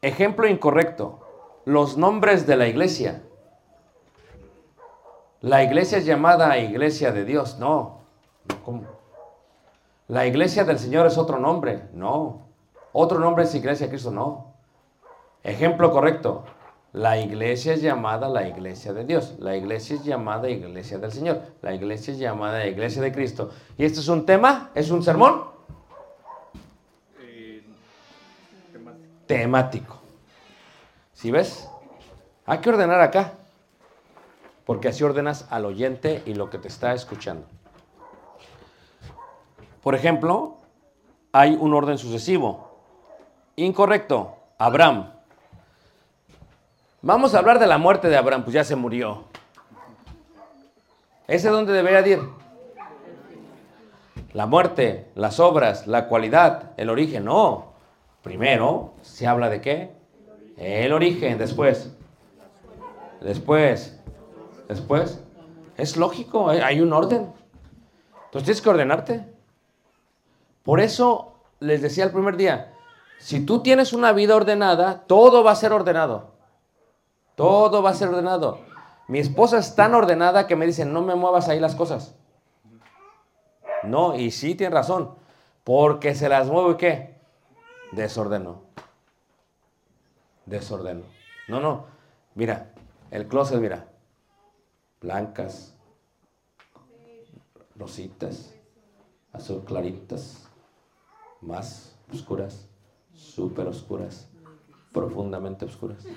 [0.02, 1.20] ejemplo incorrecto.
[1.66, 3.22] Los nombres de la iglesia.
[5.42, 7.58] La iglesia es llamada iglesia de Dios.
[7.60, 8.00] No.
[8.64, 8.84] ¿Cómo?
[10.08, 11.90] La iglesia del Señor es otro nombre.
[11.94, 12.48] No.
[12.94, 14.12] Otro nombre es iglesia de Cristo.
[14.12, 14.54] No.
[15.44, 16.44] Ejemplo correcto.
[16.94, 19.36] La iglesia es llamada la iglesia de Dios.
[19.40, 21.42] La iglesia es llamada iglesia del Señor.
[21.62, 23.52] La iglesia es llamada iglesia de Cristo.
[23.78, 24.72] ¿Y esto es un tema?
[24.76, 25.46] ¿Es un sermón?
[28.74, 29.26] Temático.
[29.26, 30.00] Temático.
[31.14, 31.70] ¿Sí ves?
[32.46, 33.36] Hay que ordenar acá.
[34.66, 37.46] Porque así ordenas al oyente y lo que te está escuchando.
[39.82, 40.58] Por ejemplo,
[41.32, 42.70] hay un orden sucesivo.
[43.56, 44.36] Incorrecto.
[44.58, 45.21] Abraham.
[47.02, 49.24] Vamos a hablar de la muerte de Abraham, pues ya se murió.
[51.28, 52.20] ¿Ese dónde debería de ir?
[54.34, 57.26] La muerte, las obras, la cualidad, el origen.
[57.26, 57.72] No.
[58.22, 59.92] Primero se habla de qué?
[60.58, 61.92] El origen, después.
[63.22, 64.00] Después.
[64.68, 65.20] Después.
[65.78, 67.34] Es lógico, hay- hay un orden.
[68.26, 69.26] Entonces tienes que ordenarte.
[70.64, 72.74] Por eso les decía el primer día,
[73.18, 76.30] si tú tienes una vida ordenada, todo va a ser ordenado.
[77.42, 78.60] Todo va a ser ordenado.
[79.08, 82.14] Mi esposa es tan ordenada que me dice, no me muevas ahí las cosas.
[83.82, 85.16] No, y sí tiene razón.
[85.64, 87.20] Porque se las muevo y qué?
[87.94, 88.62] Desordeno.
[90.46, 91.02] Desordeno.
[91.48, 91.86] No, no.
[92.36, 92.74] Mira,
[93.10, 93.88] el closet, mira.
[95.02, 95.74] Blancas,
[97.76, 98.54] rositas,
[99.34, 100.48] azul claritas,
[101.42, 102.68] más oscuras,
[103.16, 104.28] súper oscuras,
[104.92, 106.06] profundamente oscuras.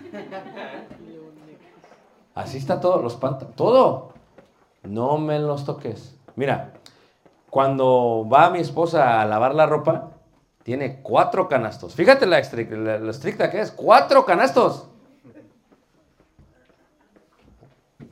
[2.35, 4.13] Así está todo, los pantalones, todo.
[4.83, 6.17] No me los toques.
[6.37, 6.75] Mira,
[7.49, 10.11] cuando va mi esposa a lavar la ropa,
[10.65, 11.95] tiene cuatro canastos.
[11.95, 14.89] Fíjate la, estricta que es, cuatro canastos.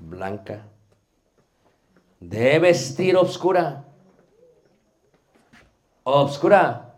[0.00, 0.62] Blanca.
[2.20, 3.84] De vestir obscura.
[6.04, 6.94] Obscura.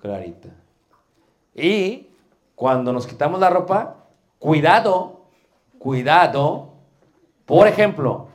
[0.00, 0.59] Clarita.
[1.60, 2.10] Y
[2.54, 4.06] cuando nos quitamos la ropa,
[4.38, 5.20] cuidado,
[5.78, 6.74] cuidado.
[7.46, 8.28] Por ejemplo,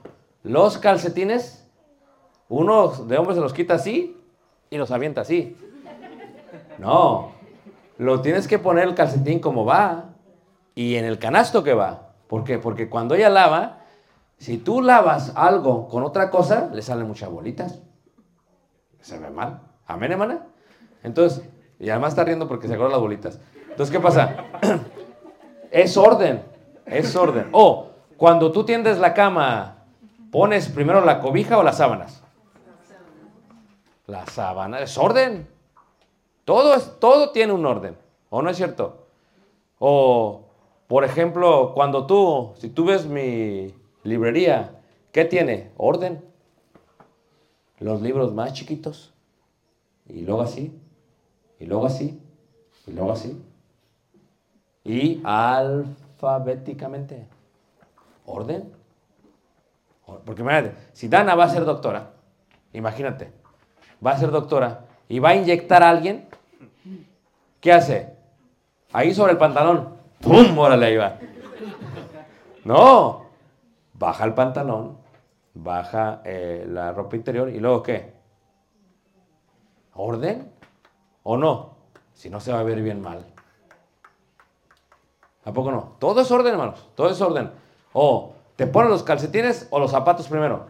[0.44, 1.68] los calcetines,
[2.50, 4.18] uno de hombres se los quita así
[4.70, 5.58] y los avienta así.
[6.78, 7.32] No,
[7.98, 10.10] lo tienes que poner el calcetín como va
[10.76, 12.14] y en el canasto que va.
[12.28, 12.58] ¿Por qué?
[12.58, 13.86] Porque cuando ella lava,
[14.38, 17.82] si tú lavas algo con otra cosa, le salen muchas bolitas.
[19.00, 19.62] Se ve mal.
[19.88, 20.48] Amén, hermana.
[21.04, 21.48] Entonces,
[21.80, 23.40] y además está riendo porque se acuerdan las bolitas.
[23.70, 24.46] Entonces, ¿qué pasa?
[25.72, 26.44] es orden.
[26.86, 27.50] Es orden.
[27.52, 29.84] O cuando tú tiendes la cama,
[30.32, 32.24] ¿pones primero la cobija o las sábanas?
[34.08, 34.80] La sábana.
[34.80, 35.48] Es orden.
[36.46, 37.98] Todo, es, todo tiene un orden.
[38.30, 39.08] ¿O no es cierto?
[39.80, 40.46] O,
[40.88, 44.80] por ejemplo, cuando tú, si tú ves mi librería,
[45.12, 45.72] ¿qué tiene?
[45.76, 46.24] Orden.
[47.80, 49.14] Los libros más chiquitos.
[50.08, 50.80] Y luego así.
[51.66, 52.22] Y luego así.
[52.86, 53.44] Y luego así.
[54.84, 57.26] Y alfabéticamente.
[58.28, 58.72] Orden.
[60.06, 62.12] Or- Porque imagínate, si Dana va a ser doctora,
[62.72, 63.32] imagínate,
[64.06, 66.28] va a ser doctora y va a inyectar a alguien,
[67.60, 68.14] ¿qué hace?
[68.94, 70.56] Ahí sobre el pantalón, ¡pum!
[70.60, 71.18] Órale, ahí va.
[72.64, 73.26] No,
[73.96, 75.00] baja el pantalón,
[75.56, 78.14] baja eh, la ropa interior y luego ¿qué?
[79.96, 80.52] ¿Orden?
[81.28, 81.72] ¿O no?
[82.14, 83.26] Si no se va a ver bien mal.
[85.44, 85.96] ¿A poco no?
[85.98, 86.88] Todo es orden, hermanos.
[86.94, 87.50] Todo es orden.
[87.94, 90.68] O te pones los calcetines o los zapatos primero.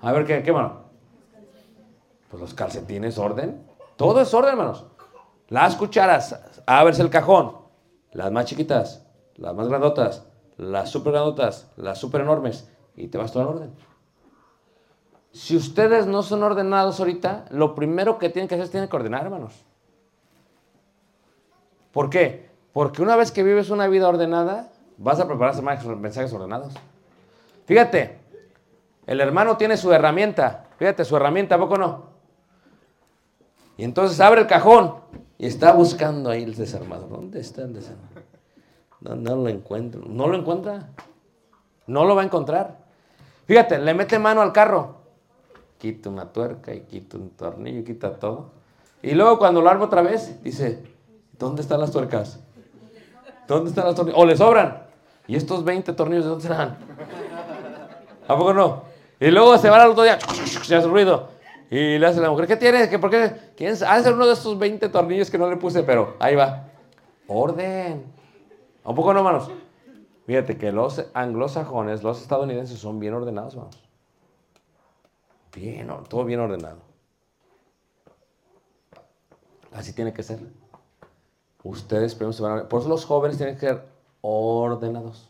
[0.00, 0.80] A ver, ¿qué, qué mano?
[2.30, 3.62] Pues los calcetines, orden.
[3.96, 4.86] Todo es orden, hermanos.
[5.48, 7.58] Las cucharas, ábrese el cajón.
[8.12, 10.24] Las más chiquitas, las más grandotas,
[10.56, 12.66] las super grandotas, las super enormes.
[12.96, 13.89] Y te vas todo en orden.
[15.32, 18.96] Si ustedes no son ordenados ahorita, lo primero que tienen que hacer es tienen que
[18.96, 19.64] ordenar, hermanos.
[21.92, 22.50] ¿Por qué?
[22.72, 26.74] Porque una vez que vives una vida ordenada, vas a preparar más mensajes ordenados.
[27.66, 28.18] Fíjate,
[29.06, 30.66] el hermano tiene su herramienta.
[30.78, 32.10] Fíjate, su herramienta, ¿a poco no?
[33.76, 34.96] Y entonces abre el cajón
[35.38, 37.08] y está buscando ahí el desarmador.
[37.08, 38.24] ¿Dónde está el desarmador?
[39.00, 40.02] No, no lo encuentro.
[40.06, 40.90] No lo encuentra.
[41.86, 42.78] No lo va a encontrar.
[43.46, 44.99] Fíjate, le mete mano al carro.
[45.80, 48.50] Quita una tuerca y quita un tornillo quita todo.
[49.02, 50.84] Y luego cuando lo arma otra vez, dice,
[51.38, 52.38] ¿dónde están las tuercas?
[53.48, 54.20] ¿Dónde están las tornillos?
[54.20, 54.82] O le sobran.
[55.26, 56.76] ¿Y estos 20 tornillos de dónde serán?
[58.28, 58.82] ¿A poco no?
[59.18, 61.30] Y luego se va al otro día, se hace ruido.
[61.70, 62.88] Y le hace a la mujer, ¿qué tienes?
[62.88, 63.32] ¿Qué, ¿Por qué?
[63.56, 63.82] ¿Quién es?
[63.82, 66.68] Ha de ser uno de estos 20 tornillos que no le puse, pero ahí va.
[67.26, 68.04] Orden.
[68.84, 69.50] ¿A poco no, hermanos?
[70.26, 73.89] Fíjate que los anglosajones, los estadounidenses son bien ordenados, hermanos.
[75.54, 76.78] Bien, todo bien ordenado.
[79.72, 80.40] Así tiene que ser.
[81.62, 82.68] Ustedes primero se van a...
[82.68, 83.84] Por eso los jóvenes tienen que ser
[84.20, 85.28] ordenados.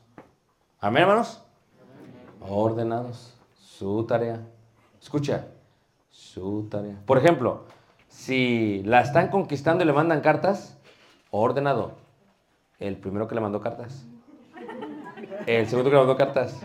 [0.78, 1.42] Amén, hermanos.
[2.40, 3.34] Ordenados.
[3.58, 4.40] Su tarea.
[5.00, 5.48] Escucha.
[6.10, 7.00] Su tarea.
[7.06, 7.64] Por ejemplo,
[8.08, 10.78] si la están conquistando y le mandan cartas,
[11.30, 11.92] ordenado.
[12.78, 14.06] El primero que le mandó cartas.
[15.46, 16.60] El segundo que le mandó cartas.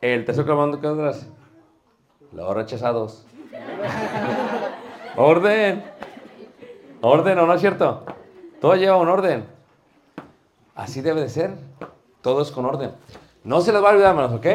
[0.00, 1.28] El tercero que le mandó cartas.
[2.36, 3.24] Los rechazados.
[5.16, 5.82] Orden.
[7.00, 8.04] Orden, ¿o no es cierto?
[8.60, 9.46] Todo lleva un orden.
[10.74, 11.56] Así debe de ser.
[12.20, 12.92] Todo es con orden.
[13.42, 14.46] No se les va a olvidar, hermanos, ¿ok?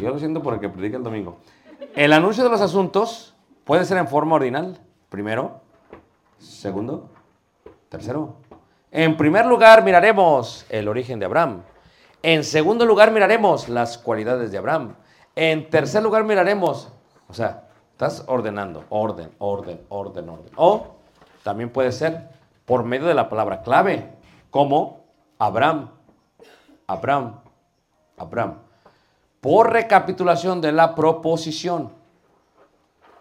[0.00, 1.36] Yo lo siento por el que predica el domingo.
[1.94, 3.34] El anuncio de los asuntos
[3.64, 4.78] puede ser en forma ordinal.
[5.10, 5.60] Primero,
[6.38, 7.10] segundo,
[7.90, 8.36] tercero.
[8.90, 11.60] En primer lugar, miraremos el origen de Abraham.
[12.22, 14.94] En segundo lugar, miraremos las cualidades de Abraham.
[15.34, 16.90] En tercer lugar, miraremos,
[17.32, 20.52] o sea, estás ordenando, orden, orden, orden, orden.
[20.56, 20.96] O
[21.42, 22.28] también puede ser
[22.66, 24.12] por medio de la palabra clave,
[24.50, 25.06] como
[25.38, 25.88] Abraham,
[26.86, 27.40] Abraham,
[28.18, 28.58] Abraham.
[29.40, 31.90] Por recapitulación de la proposición,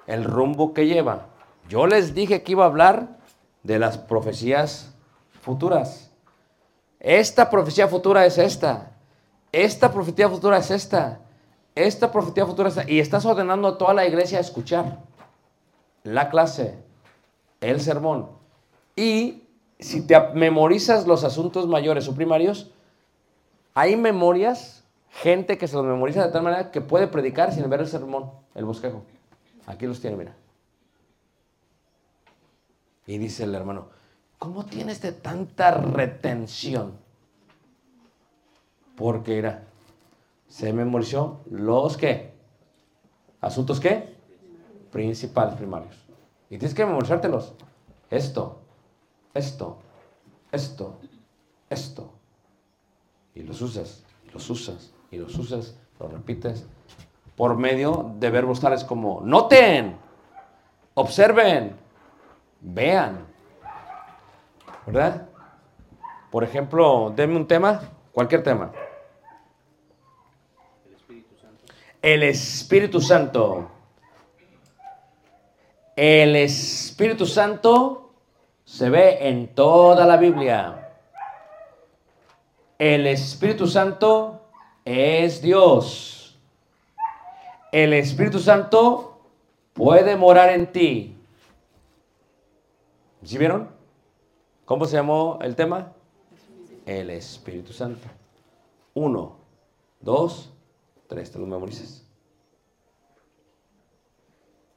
[0.08, 1.28] el rumbo que lleva.
[1.70, 3.18] Yo les dije que iba a hablar
[3.64, 4.94] de las profecías
[5.42, 6.12] futuras.
[7.00, 8.92] Esta profecía futura es esta.
[9.54, 11.22] Esta profecía futura es esta.
[11.86, 12.92] Esta profecía futura es esta.
[12.92, 15.00] Y estás ordenando a toda la iglesia a escuchar
[16.04, 16.78] la clase,
[17.60, 18.30] el sermón.
[18.96, 19.44] Y
[19.80, 22.72] si te memorizas los asuntos mayores o primarios,
[23.74, 27.82] hay memorias, gente que se los memoriza de tal manera que puede predicar sin ver
[27.82, 29.04] el sermón, el bosquejo.
[29.66, 30.36] Aquí los tiene, mira.
[33.08, 33.88] Y dice el hermano,
[34.38, 36.94] ¿cómo tienes de tanta retención?
[38.96, 39.64] Porque era,
[40.52, 42.34] se memorizó los qué?
[43.40, 44.18] ¿Asuntos qué?
[44.92, 45.96] Principales, primarios.
[46.50, 47.54] Y tienes que memorizártelos.
[48.10, 48.60] Esto,
[49.34, 49.78] esto,
[50.52, 51.00] esto,
[51.70, 52.12] esto.
[53.34, 56.68] Y los usas, los usas, y los usas, los repites.
[57.38, 59.96] Por medio de verbos tales como noten,
[60.96, 61.78] observen,
[62.60, 63.26] vean.
[64.86, 65.30] ¿Verdad?
[66.30, 67.80] Por ejemplo, denme un tema,
[68.12, 68.74] cualquier tema.
[72.02, 73.70] El Espíritu Santo.
[75.96, 78.14] El Espíritu Santo
[78.66, 80.90] se ve en toda la Biblia.
[82.80, 84.42] El Espíritu Santo
[84.84, 86.40] es Dios.
[87.72, 89.22] El Espíritu Santo
[89.74, 91.16] puede morar en ti.
[93.24, 93.70] ¿Sí vieron?
[94.66, 95.94] ¿Cómo se llamó el tema?
[96.88, 98.08] El Espíritu Santo.
[98.96, 99.36] Uno,
[100.00, 100.51] dos,
[101.16, 102.04] te lo memorizas.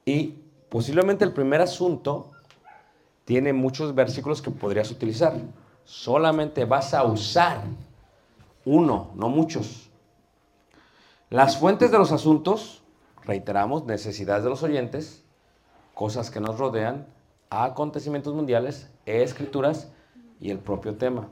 [0.03, 0.35] Y
[0.69, 2.31] posiblemente el primer asunto
[3.23, 5.33] tiene muchos versículos que podrías utilizar.
[5.83, 7.61] Solamente vas a usar
[8.65, 9.89] uno, no muchos.
[11.29, 12.83] Las fuentes de los asuntos,
[13.23, 15.23] reiteramos, necesidades de los oyentes,
[15.93, 17.07] cosas que nos rodean,
[17.49, 19.89] acontecimientos mundiales, escrituras
[20.39, 21.29] y el propio tema.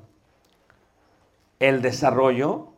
[1.59, 2.72] El desarrollo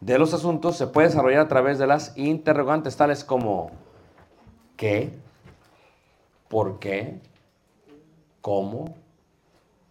[0.00, 3.70] de los asuntos se puede desarrollar a través de las interrogantes tales como
[4.76, 5.10] ¿qué?
[6.48, 7.20] ¿Por qué?
[8.40, 8.94] ¿Cómo?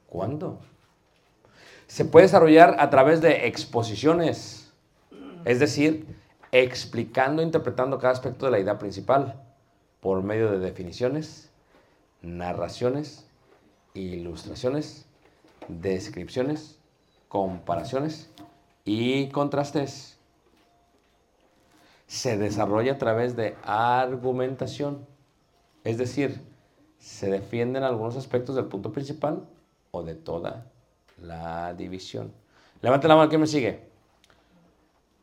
[0.07, 0.59] ¿Cuándo?
[1.87, 4.71] Se puede desarrollar a través de exposiciones,
[5.45, 6.05] es decir,
[6.51, 9.41] explicando, interpretando cada aspecto de la idea principal
[9.99, 11.49] por medio de definiciones,
[12.21, 13.25] narraciones,
[13.93, 15.05] ilustraciones,
[15.67, 16.77] descripciones,
[17.27, 18.29] comparaciones
[18.85, 20.17] y contrastes.
[22.07, 25.05] Se desarrolla a través de argumentación,
[25.83, 26.41] es decir,
[26.99, 29.47] se defienden algunos aspectos del punto principal
[29.91, 30.71] o de toda
[31.17, 32.31] la división.
[32.81, 33.89] Levante la mano, ¿quién me sigue?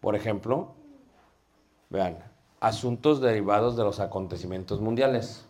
[0.01, 0.75] Por ejemplo,
[1.91, 2.19] vean,
[2.61, 5.45] asuntos derivados de los acontecimientos mundiales.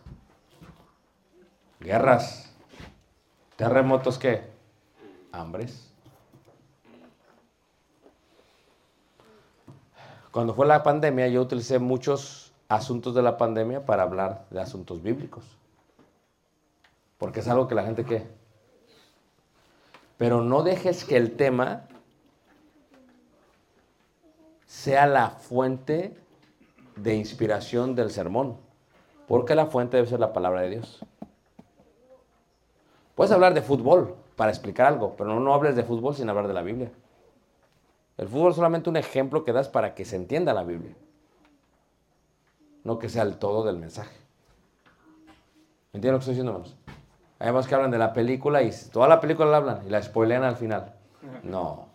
[1.79, 2.53] Guerras.
[3.55, 4.43] Terremotos, ¿qué?
[5.31, 5.90] Hambres.
[10.31, 15.03] Cuando fue la pandemia, yo utilicé muchos asuntos de la pandemia para hablar de asuntos
[15.03, 15.43] bíblicos.
[17.17, 18.25] Porque es algo que la gente que...
[20.17, 21.87] Pero no dejes que el tema
[24.65, 26.15] sea la fuente
[26.95, 28.55] de inspiración del sermón.
[29.27, 31.05] Porque la fuente debe ser la palabra de Dios.
[33.15, 36.47] Puedes hablar de fútbol para explicar algo, pero no, no hables de fútbol sin hablar
[36.47, 36.91] de la Biblia.
[38.17, 40.95] El fútbol es solamente un ejemplo que das para que se entienda la Biblia.
[42.83, 44.15] No que sea el todo del mensaje.
[45.93, 46.77] ¿Entienden lo que estoy diciendo, hermanos?
[47.39, 50.01] Hay más que hablan de la película y toda la película la hablan y la
[50.01, 50.93] spoilean al final.
[51.43, 51.87] No.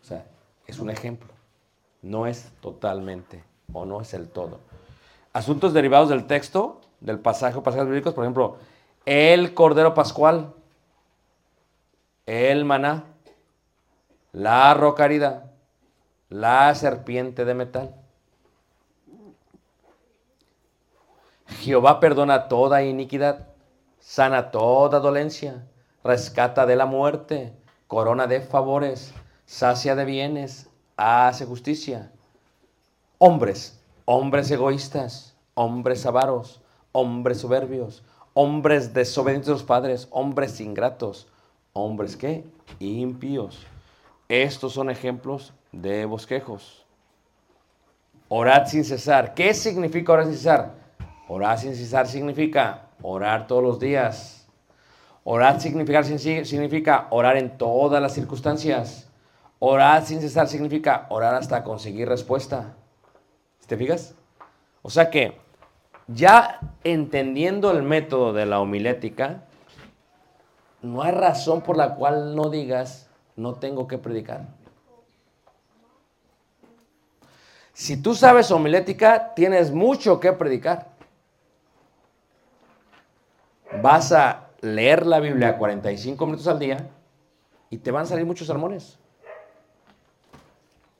[0.00, 0.26] O sea,
[0.66, 1.32] es un ejemplo.
[2.02, 4.60] No es totalmente o no es el todo.
[5.32, 8.56] Asuntos derivados del texto, del pasaje o pasajes bíblicos, por ejemplo,
[9.04, 10.54] el cordero pascual,
[12.26, 13.04] el maná,
[14.34, 15.52] la rocarida,
[16.28, 17.94] la serpiente de metal.
[21.60, 23.46] Jehová perdona toda iniquidad,
[24.00, 25.64] sana toda dolencia,
[26.02, 27.56] rescata de la muerte,
[27.86, 29.14] corona de favores,
[29.46, 32.10] sacia de bienes, hace justicia.
[33.18, 36.60] Hombres, hombres egoístas, hombres avaros,
[36.90, 41.28] hombres soberbios, hombres desobedientes a los padres, hombres ingratos,
[41.72, 42.44] hombres qué?
[42.80, 43.64] Impíos.
[44.28, 46.86] Estos son ejemplos de bosquejos.
[48.28, 49.34] Orad sin cesar.
[49.34, 50.72] ¿Qué significa orar sin cesar?
[51.28, 54.48] Orar sin cesar significa orar todos los días.
[55.24, 59.10] Orar significa, significa orar en todas las circunstancias.
[59.58, 62.74] Orar sin cesar significa orar hasta conseguir respuesta.
[63.66, 64.14] ¿Te fijas?
[64.82, 65.38] O sea que
[66.06, 69.44] ya entendiendo el método de la homilética,
[70.82, 74.46] no hay razón por la cual no digas, no tengo que predicar.
[77.72, 80.94] Si tú sabes homilética, tienes mucho que predicar.
[83.82, 86.88] Vas a leer la Biblia 45 minutos al día
[87.70, 88.98] y te van a salir muchos sermones.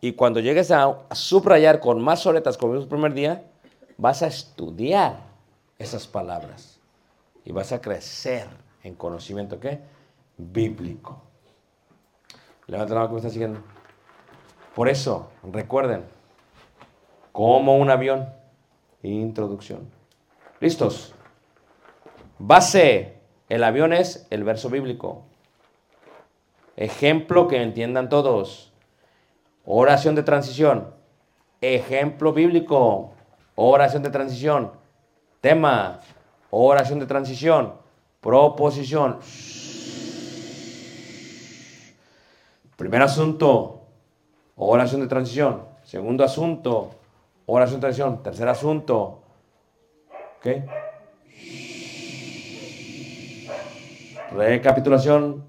[0.00, 3.44] Y cuando llegues a, subrayar con más horetas como el primer día,
[3.96, 5.20] vas a estudiar
[5.78, 6.78] esas palabras
[7.44, 8.48] y vas a crecer
[8.82, 9.80] en conocimiento ¿qué?
[10.36, 11.22] bíblico.
[12.66, 13.60] Levanta la mano que me está siguiendo.
[14.74, 16.04] Por eso, recuerden,
[17.32, 18.28] como un avión,
[19.02, 19.90] introducción.
[20.60, 21.14] ¿Listos?
[22.38, 25.24] Base, el avión es el verso bíblico.
[26.76, 28.72] Ejemplo que entiendan todos.
[29.64, 30.92] Oración de transición.
[31.60, 33.12] Ejemplo bíblico.
[33.54, 34.72] Oración de transición.
[35.40, 36.00] Tema.
[36.50, 37.74] Oración de transición.
[38.20, 39.18] Proposición.
[42.76, 43.82] Primer asunto.
[44.56, 45.62] Oración de transición.
[45.84, 46.90] Segundo asunto.
[47.46, 48.22] Oración de transición.
[48.22, 49.22] Tercer asunto.
[50.42, 50.64] ¿Qué?
[54.32, 55.44] Recapitulación.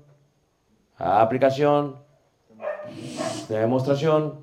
[0.97, 1.97] Aplicación.
[3.49, 4.39] Demostración.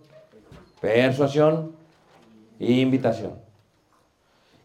[0.81, 1.73] Persuasión.
[2.59, 3.35] Invitación.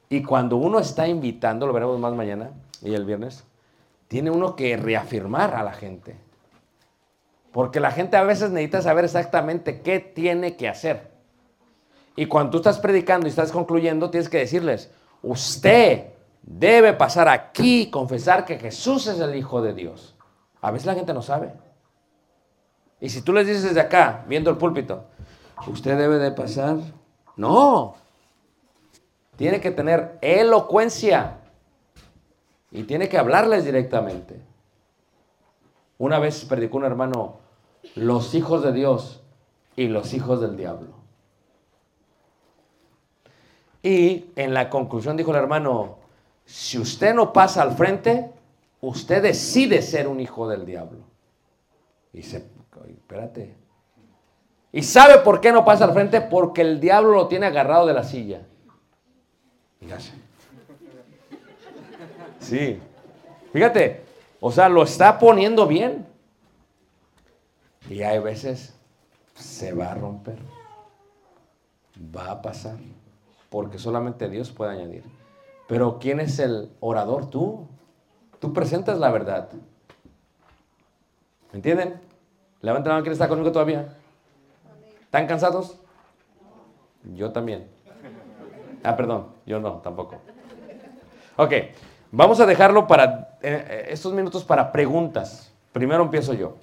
[0.09, 2.51] Y cuando uno está invitando, lo veremos más mañana
[2.81, 3.43] y el viernes,
[4.07, 6.15] tiene uno que reafirmar a la gente.
[7.51, 11.11] Porque la gente a veces necesita saber exactamente qué tiene que hacer.
[12.15, 14.91] Y cuando tú estás predicando y estás concluyendo, tienes que decirles,
[15.21, 16.07] usted
[16.41, 20.15] debe pasar aquí confesar que Jesús es el Hijo de Dios.
[20.61, 21.53] A veces la gente no sabe.
[22.99, 25.05] Y si tú les dices desde acá, viendo el púlpito,
[25.67, 26.77] usted debe de pasar,
[27.35, 27.95] no.
[29.35, 31.37] Tiene que tener elocuencia
[32.71, 34.41] y tiene que hablarles directamente.
[35.97, 37.37] Una vez predicó un hermano,
[37.95, 39.21] los hijos de Dios
[39.75, 40.89] y los hijos del diablo.
[43.81, 45.97] Y en la conclusión dijo el hermano,
[46.45, 48.31] si usted no pasa al frente,
[48.81, 50.99] usted decide ser un hijo del diablo.
[52.13, 53.55] Y "Oye, espérate.
[54.71, 56.21] ¿Y sabe por qué no pasa al frente?
[56.21, 58.45] Porque el diablo lo tiene agarrado de la silla.
[59.79, 60.03] Fíjate.
[62.39, 62.79] Sí.
[63.53, 64.03] Fíjate,
[64.39, 66.05] o sea, lo está poniendo bien.
[67.89, 68.75] Y hay veces
[69.35, 70.37] se va a romper.
[72.15, 72.77] Va a pasar.
[73.49, 75.03] Porque solamente Dios puede añadir.
[75.67, 77.29] Pero ¿quién es el orador?
[77.29, 77.67] Tú.
[78.39, 79.49] Tú presentas la verdad.
[81.51, 81.99] ¿Me entienden?
[82.61, 83.95] Levanten la mano, ¿quién está conmigo todavía?
[85.01, 85.77] ¿Están cansados?
[87.15, 87.67] Yo también.
[88.83, 90.17] Ah, perdón, yo no, tampoco.
[91.37, 91.53] Ok,
[92.11, 95.51] vamos a dejarlo para estos minutos para preguntas.
[95.71, 96.55] Primero empiezo yo.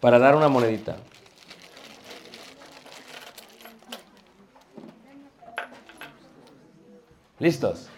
[0.00, 0.96] Para dar una monedita.
[7.38, 7.88] ¿Listos?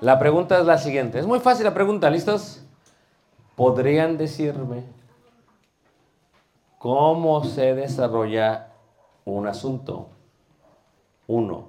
[0.00, 1.20] La pregunta es la siguiente.
[1.20, 2.64] Es muy fácil la pregunta, ¿listos?
[3.54, 4.82] ¿Podrían decirme
[6.78, 8.72] cómo se desarrolla
[9.24, 10.08] un asunto?
[11.28, 11.68] Uno,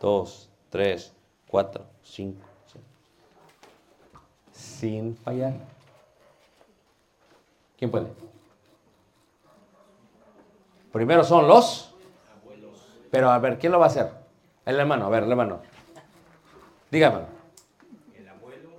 [0.00, 1.12] dos, tres,
[1.46, 2.46] cuatro, cinco.
[4.52, 5.54] Sin fallar.
[7.76, 8.06] ¿Quién puede?
[10.92, 11.92] Primero son los
[13.10, 14.10] Pero a ver, ¿quién lo va a hacer?
[14.64, 15.60] El hermano, a ver, el hermano.
[16.90, 17.22] Dígame.
[18.16, 18.70] El abuelo,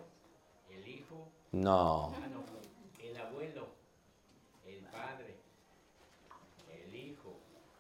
[0.71, 2.13] el hijo, No.
[2.15, 2.43] ah, no,
[3.03, 3.67] el abuelo,
[4.65, 5.35] el padre,
[6.73, 7.33] el hijo,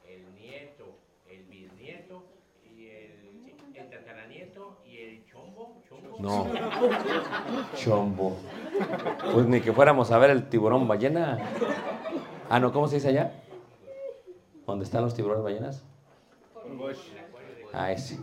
[0.07, 0.97] el nieto,
[1.29, 2.23] el bisnieto
[2.65, 6.04] y el, el tataranieto y el chombo, chombo.
[6.19, 6.47] No.
[7.75, 8.37] Chombo.
[9.33, 11.39] Pues ni que fuéramos a ver el tiburón ballena.
[12.49, 13.33] Ah, no, ¿cómo se dice allá?
[14.65, 15.83] ¿Dónde están los tiburones ballenas?
[17.73, 18.19] Ah, ese.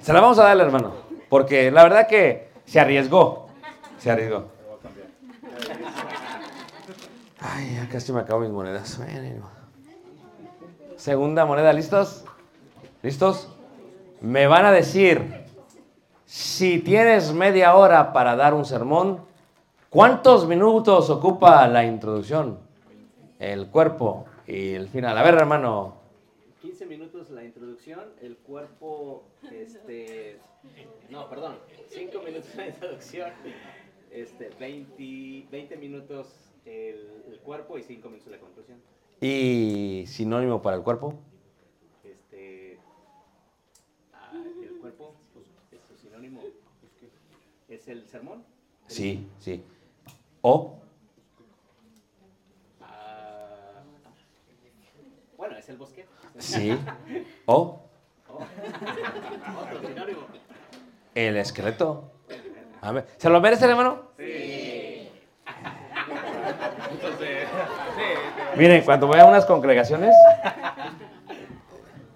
[0.00, 0.92] Se la vamos a dar hermano.
[1.28, 3.48] Porque la verdad que se arriesgó.
[3.98, 4.48] Se arriesgó.
[7.40, 9.00] Ay, ya casi me acabo mis monedas.
[10.96, 12.24] Segunda moneda, ¿listos?
[13.02, 13.48] ¿Listos?
[14.20, 15.46] Me van a decir,
[16.30, 19.18] si tienes media hora para dar un sermón,
[19.88, 22.56] ¿cuántos minutos ocupa la introducción?
[23.40, 25.18] El cuerpo y el final.
[25.18, 25.96] A ver, hermano.
[26.62, 30.38] 15 minutos la introducción, el cuerpo, este,
[31.08, 31.56] no, perdón,
[31.88, 33.30] 5 minutos la introducción,
[34.12, 36.28] este, 20, 20 minutos
[36.64, 38.78] el, el cuerpo y 5 minutos la conclusión.
[39.20, 41.14] ¿Y sinónimo para el cuerpo?
[42.04, 42.78] Este,
[44.12, 44.30] ah,
[44.62, 47.08] el cuerpo, pues, es su sinónimo, pues, ¿qué?
[47.70, 48.44] Es el sermón.
[48.88, 49.64] Sí, sí.
[50.42, 50.80] ¿O?
[52.80, 53.82] Ah,
[55.36, 56.06] bueno, es el bosque.
[56.38, 56.76] Sí.
[57.46, 57.80] ¿O?
[58.28, 60.20] Otro sinónimo.
[61.14, 62.10] El esqueleto.
[62.80, 63.04] Amén.
[63.18, 64.10] ¿Se lo merece, hermano?
[66.90, 67.48] Entonces,
[67.96, 68.02] sí,
[68.56, 70.14] Miren, cuando voy a unas congregaciones,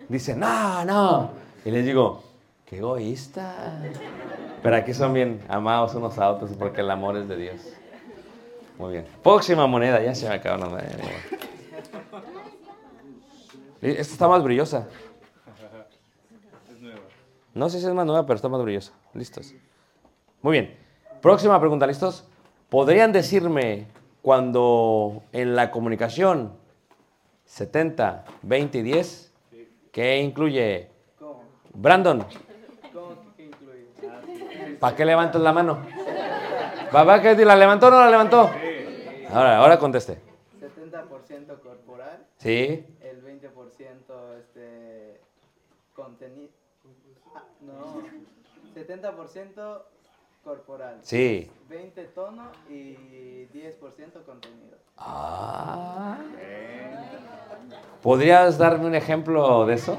[0.09, 1.31] dicen, no, no.
[1.65, 2.25] Y les digo,
[2.67, 3.79] qué egoísta.
[4.65, 7.61] Pero aquí son bien amados unos a otros porque el amor es de Dios.
[8.79, 9.07] Muy bien.
[9.23, 10.89] Próxima moneda, ya se me acabó la moneda.
[13.83, 14.89] Esta está más brillosa.
[16.73, 16.99] es nueva.
[17.53, 18.95] No sé si es más nueva, pero está más brillosa.
[19.13, 19.53] Listos.
[20.41, 20.75] Muy bien.
[21.21, 22.27] Próxima pregunta, ¿listos?
[22.71, 23.87] ¿Podrían decirme
[24.23, 26.55] cuando en la comunicación
[27.45, 29.33] 70, 20 y 10,
[29.93, 30.89] ¿qué incluye?
[31.75, 32.25] Brandon,
[32.95, 33.89] ¿Cómo que qué incluye?
[34.79, 35.87] ¿Para qué levantas la mano?
[36.91, 38.51] ¿Papá qué la levantó o no la levantó?
[39.31, 40.21] Ahora, ahora conteste.
[40.61, 42.87] 70% corporal, ¿Sí?
[43.01, 45.21] el 20% este
[45.95, 46.53] contenido.
[47.35, 48.03] Ah, no.
[48.75, 49.83] 70%
[50.45, 50.99] corporal.
[51.03, 51.51] Sí.
[51.69, 54.77] 20 tono y 10% contenido.
[54.97, 56.19] Ah.
[58.03, 59.99] ¿Podrías darme un ejemplo de eso?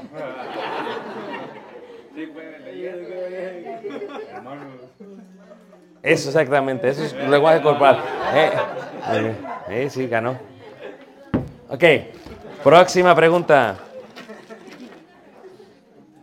[2.14, 3.84] Sí, pueden leer.
[4.30, 4.80] Hermanos.
[6.02, 7.98] Eso exactamente, eso es lenguaje corporal.
[8.34, 8.50] Eh,
[9.12, 9.36] eh,
[9.68, 10.38] eh, sí, ganó.
[11.68, 11.82] Ok,
[12.62, 13.76] próxima pregunta.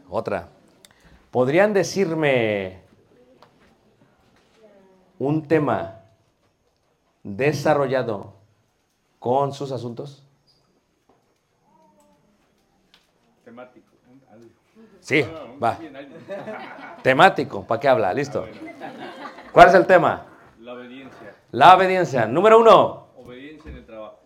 [0.09, 0.47] Otra.
[1.32, 2.82] ¿Podrían decirme
[5.19, 5.99] un tema
[7.24, 8.34] desarrollado
[9.19, 10.24] con sus asuntos?
[13.43, 13.93] Temático.
[15.03, 15.78] Sí, no, va.
[17.01, 18.13] Temático, ¿para qué habla?
[18.13, 18.47] Listo.
[19.53, 20.25] ¿Cuál es el tema?
[20.59, 21.35] La obediencia.
[21.51, 22.25] La obediencia.
[22.25, 23.07] Número uno.
[23.15, 24.19] Obediencia en el trabajo.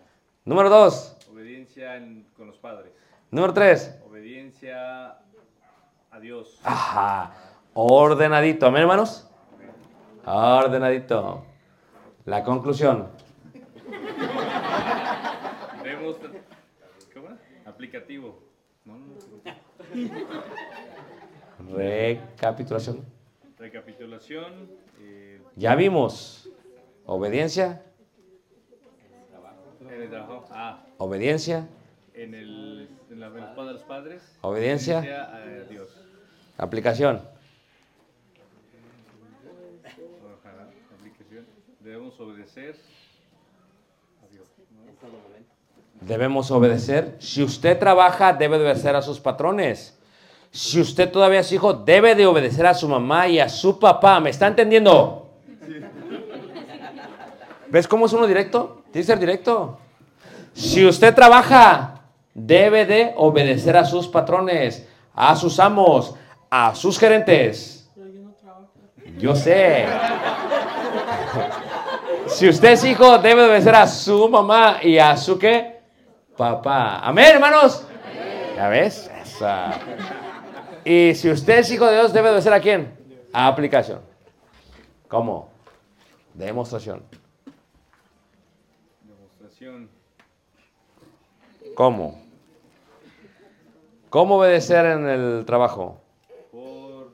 [0.46, 1.18] Número dos.
[1.32, 2.92] Obediencia en- con los padres.
[3.30, 4.00] Número tres.
[4.08, 5.18] Obediencia
[6.12, 6.60] a Dios.
[6.64, 7.34] Ajá.
[7.74, 8.68] Ordenadito.
[8.68, 9.30] ¿Amén, hermanos?
[10.26, 11.44] Ordenadito.
[12.26, 13.08] La conclusión.
[15.84, 16.16] Debemos.
[17.14, 17.28] ¿Cómo?
[17.66, 18.40] Aplicativo.
[18.86, 19.06] No, no,
[21.70, 21.76] no.
[21.78, 23.06] Recapitulación.
[23.58, 24.70] Recapitulación.
[25.00, 26.50] Eh, Ya vimos.
[27.06, 27.82] Obediencia.
[29.82, 30.46] en el trabajo.
[30.52, 31.68] Ah, Obediencia.
[32.14, 34.38] en el, en la, en los padres, los padres.
[34.42, 35.00] Obediencia.
[35.00, 35.88] a Dios.
[36.58, 37.22] Aplicación.
[41.80, 42.76] Debemos obedecer
[44.24, 44.48] a Dios.
[46.02, 47.16] Debemos obedecer.
[47.20, 49.97] Si usted trabaja, debe obedecer a sus patrones.
[50.52, 54.20] Si usted todavía es hijo, debe de obedecer a su mamá y a su papá.
[54.20, 55.30] ¿Me está entendiendo?
[57.70, 58.84] ¿Ves cómo es uno directo?
[58.92, 59.78] Tiene que ser directo.
[60.54, 62.02] Si usted trabaja,
[62.34, 66.16] debe de obedecer a sus patrones, a sus amos,
[66.50, 67.90] a sus gerentes.
[69.18, 69.86] Yo sé.
[72.28, 75.80] Si usted es hijo, debe obedecer a su mamá y a su qué?
[76.36, 77.00] Papá.
[77.00, 77.84] Amén, hermanos.
[78.56, 79.10] ¿Ya ves?
[79.22, 79.72] Esa.
[80.90, 82.98] Y si usted es hijo de Dios, debe obedecer a quién?
[83.34, 84.00] A aplicación.
[85.10, 85.50] ¿Cómo?
[86.34, 87.04] Demostración.
[89.04, 89.90] Demostración.
[91.76, 92.22] ¿Cómo?
[94.10, 96.00] ¿Cómo obedecer en el trabajo?
[96.54, 97.12] Por.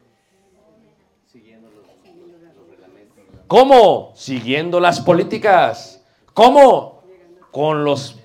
[1.26, 3.24] Siguiendo los, los reglamentos.
[3.48, 4.12] ¿Cómo?
[4.14, 6.06] Siguiendo las políticas.
[6.36, 7.02] ¿Cómo?
[7.50, 8.20] Con los...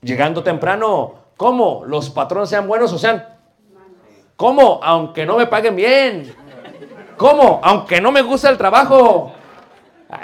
[0.00, 1.16] Llegando temprano.
[1.36, 1.84] ¿Cómo?
[1.84, 3.33] Los patrones sean buenos o sean...
[4.36, 4.80] ¿Cómo?
[4.82, 6.34] Aunque no me paguen bien.
[7.16, 7.60] ¿Cómo?
[7.62, 9.32] Aunque no me guste el trabajo.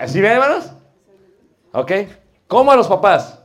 [0.06, 0.72] ¿Sí ven, hermanos?
[1.72, 1.92] ¿Ok?
[2.46, 3.40] ¿Cómo a los papás?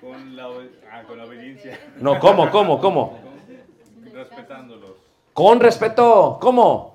[0.00, 0.48] Con la,
[0.92, 1.78] ah, con la obediencia.
[1.98, 2.50] No, ¿cómo?
[2.50, 2.78] ¿Cómo?
[2.80, 3.10] ¿Cómo?
[3.12, 4.90] Con- respetándolos.
[5.32, 6.38] Con respeto.
[6.40, 6.92] ¿Cómo?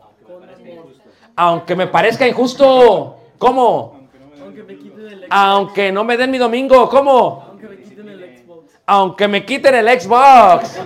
[1.35, 3.17] Aunque me parezca injusto.
[3.37, 4.07] ¿Cómo?
[4.41, 5.27] Aunque me quiten el Xbox.
[5.31, 6.89] Aunque no me den mi domingo.
[6.89, 7.45] ¿Cómo?
[7.47, 8.79] Aunque me quiten el Xbox.
[8.85, 10.79] Aunque me quiten el Xbox.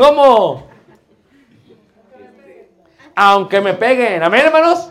[0.00, 0.66] ¿Cómo?
[3.14, 4.22] Aunque me peguen.
[4.22, 4.90] ¿Amén, hermanos?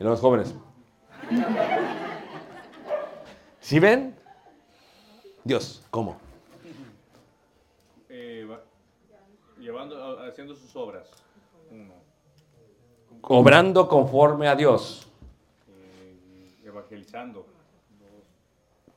[0.00, 0.54] Y los jóvenes.
[3.60, 4.16] ¿Sí ven?
[5.44, 6.16] Dios, ¿cómo?
[8.08, 8.62] Eh, va-
[9.60, 11.10] llevando, haciendo sus obras.
[11.70, 11.92] Uno.
[13.20, 15.06] Obrando conforme a Dios.
[15.68, 17.44] Eh, evangelizando.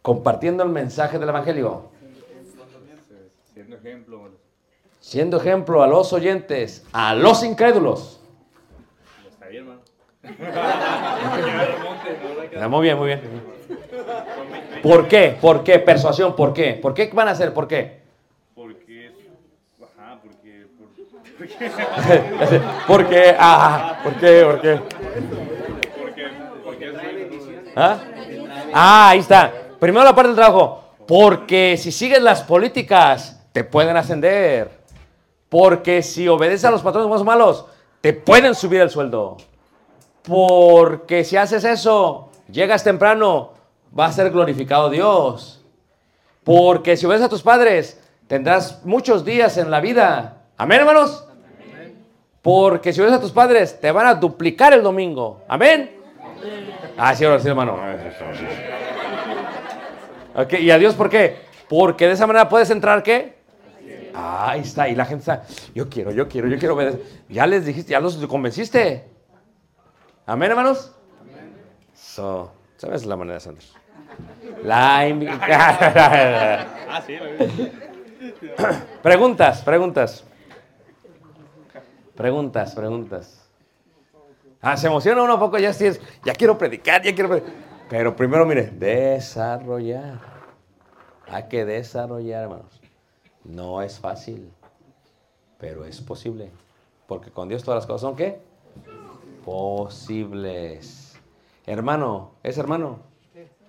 [0.02, 1.91] Compartiendo el mensaje del Evangelio.
[3.72, 4.30] Siendo ejemplo.
[5.00, 8.20] Siendo ejemplo a los oyentes, a los incrédulos.
[9.30, 9.80] Está ahí, hermano.
[12.70, 13.22] Muy bien, muy bien.
[14.84, 15.38] ¿Por qué?
[15.40, 15.80] ¿Por qué?
[15.80, 16.74] Persuasión, ¿por qué?
[16.74, 17.54] ¿Por qué van a hacer?
[17.54, 18.02] ¿Por qué?
[18.54, 19.12] Porque.
[19.82, 20.68] Ajá, porque.
[20.78, 20.90] por-
[22.88, 24.44] Porque, ah, ¿por qué?
[24.44, 24.80] ¿Por qué?
[25.98, 26.28] Porque,
[26.64, 26.92] porque
[27.76, 28.00] ¿Ah?
[28.74, 29.52] Ah, ahí está.
[29.80, 30.84] Primero la parte del trabajo.
[31.08, 34.82] Porque si sigues las políticas, te pueden ascender.
[35.50, 37.66] Porque si obedeces a los patrones o malos,
[38.00, 39.38] te pueden subir el sueldo.
[40.24, 43.52] Porque si haces eso, llegas temprano,
[43.98, 45.64] va a ser glorificado Dios.
[46.44, 50.44] Porque si obedeces a tus padres, tendrás muchos días en la vida.
[50.58, 51.28] Amén, hermanos.
[52.42, 55.42] Porque si obedeces a tus padres, te van a duplicar el domingo.
[55.48, 55.98] Amén.
[56.98, 57.78] Ah, sí, ahora sí, hermano.
[60.36, 61.38] Ok, ¿y a Dios por qué?
[61.68, 63.41] Porque de esa manera puedes entrar, ¿qué?
[64.14, 65.44] Ah, ahí está, y la gente está,
[65.74, 67.02] yo quiero, yo quiero, yo quiero obedecer.
[67.30, 69.08] Ya les dijiste, ya los convenciste.
[70.26, 70.94] Amén, hermanos.
[71.94, 73.64] So, ¿sabes la manera, Sandra?
[74.64, 75.08] La
[76.90, 77.18] Ah, sí.
[79.02, 80.24] Preguntas, preguntas.
[82.16, 83.50] Preguntas, preguntas.
[84.62, 87.54] Ah, se emociona uno un poco, ya sí es, ya quiero predicar, ya quiero predicar.
[87.90, 90.20] Pero primero, mire, desarrollar.
[91.28, 92.81] Hay que desarrollar, hermanos.
[93.44, 94.52] No es fácil,
[95.58, 96.52] pero es posible.
[97.08, 98.40] Porque con Dios todas las cosas son qué?
[99.44, 101.20] Posibles.
[101.66, 103.00] Hermano, ¿es hermano?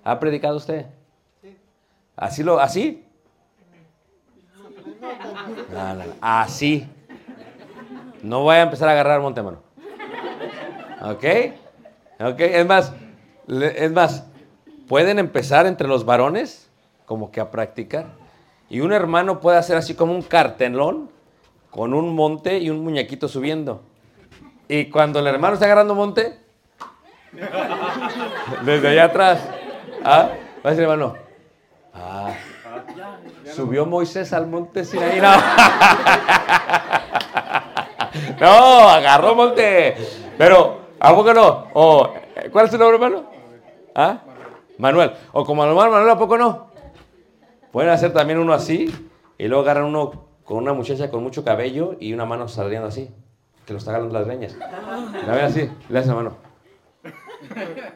[0.04, 0.86] ¿Ha predicado usted?
[2.16, 3.04] ¿Así lo, así?
[5.70, 6.02] No.
[6.20, 6.88] Así.
[8.22, 9.62] No voy a empezar a agarrar monte, hermano.
[11.02, 11.24] ¿Ok?
[12.20, 12.40] ¿Ok?
[12.40, 12.92] Es más,
[13.48, 14.24] es más,
[14.86, 16.70] pueden empezar entre los varones
[17.06, 18.21] como que a practicar.
[18.72, 21.10] Y un hermano puede hacer así como un cartelón
[21.70, 23.82] con un monte y un muñequito subiendo.
[24.66, 26.40] Y cuando el hermano está agarrando monte,
[28.64, 29.46] desde allá atrás,
[30.02, 30.30] ¿ah?
[30.64, 31.16] va a hermano,
[31.92, 32.32] ah,
[33.54, 35.20] subió Moisés al monte Sinaí.
[35.20, 35.32] No.
[38.40, 39.96] No, agarró monte.
[40.36, 41.68] Pero, ¿a poco no?
[42.50, 43.24] ¿Cuál es tu nombre, hermano?
[43.94, 44.18] ¿Ah?
[44.78, 45.12] Manuel.
[45.32, 46.71] O como hermano Manuel, ¿a poco no?
[47.72, 48.94] Pueden hacer también uno así
[49.38, 53.10] y luego agarran uno con una muchacha con mucho cabello y una mano saliendo así,
[53.64, 54.54] que lo está agarrando las greñas.
[55.26, 56.36] La ven así, le hace la mano.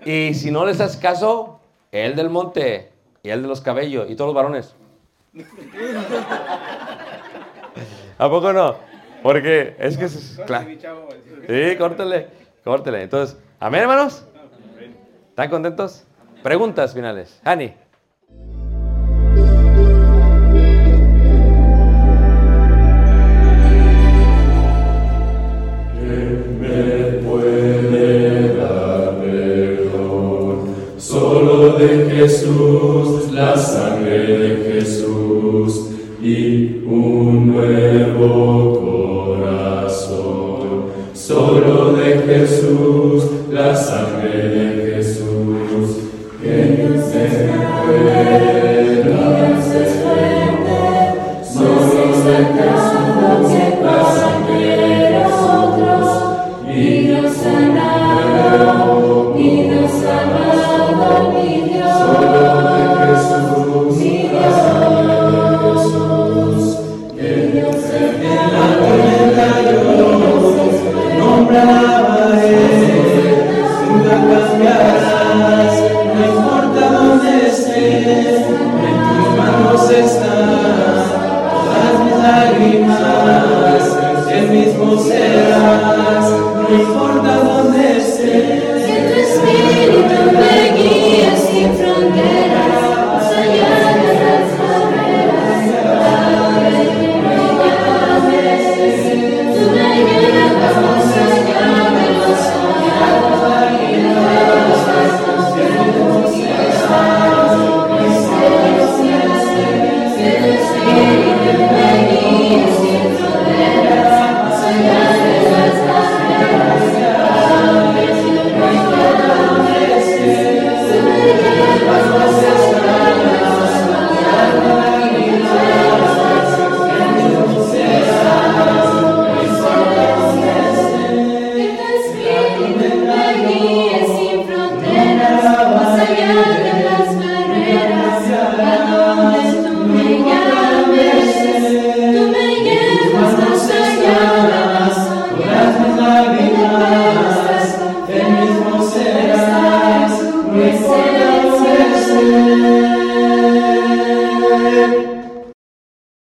[0.05, 1.61] Y si no les haces caso,
[1.93, 2.91] el del monte
[3.23, 4.75] y el de los cabellos y todos los varones.
[8.19, 8.77] ¿A poco no?
[9.23, 10.69] Porque es que es claro.
[11.47, 12.29] Sí, córtale,
[12.65, 13.03] córtale.
[13.03, 14.27] Entonces, amén, hermanos.
[15.29, 16.05] ¿Están contentos?
[16.43, 17.41] Preguntas finales.
[17.45, 17.75] Hani.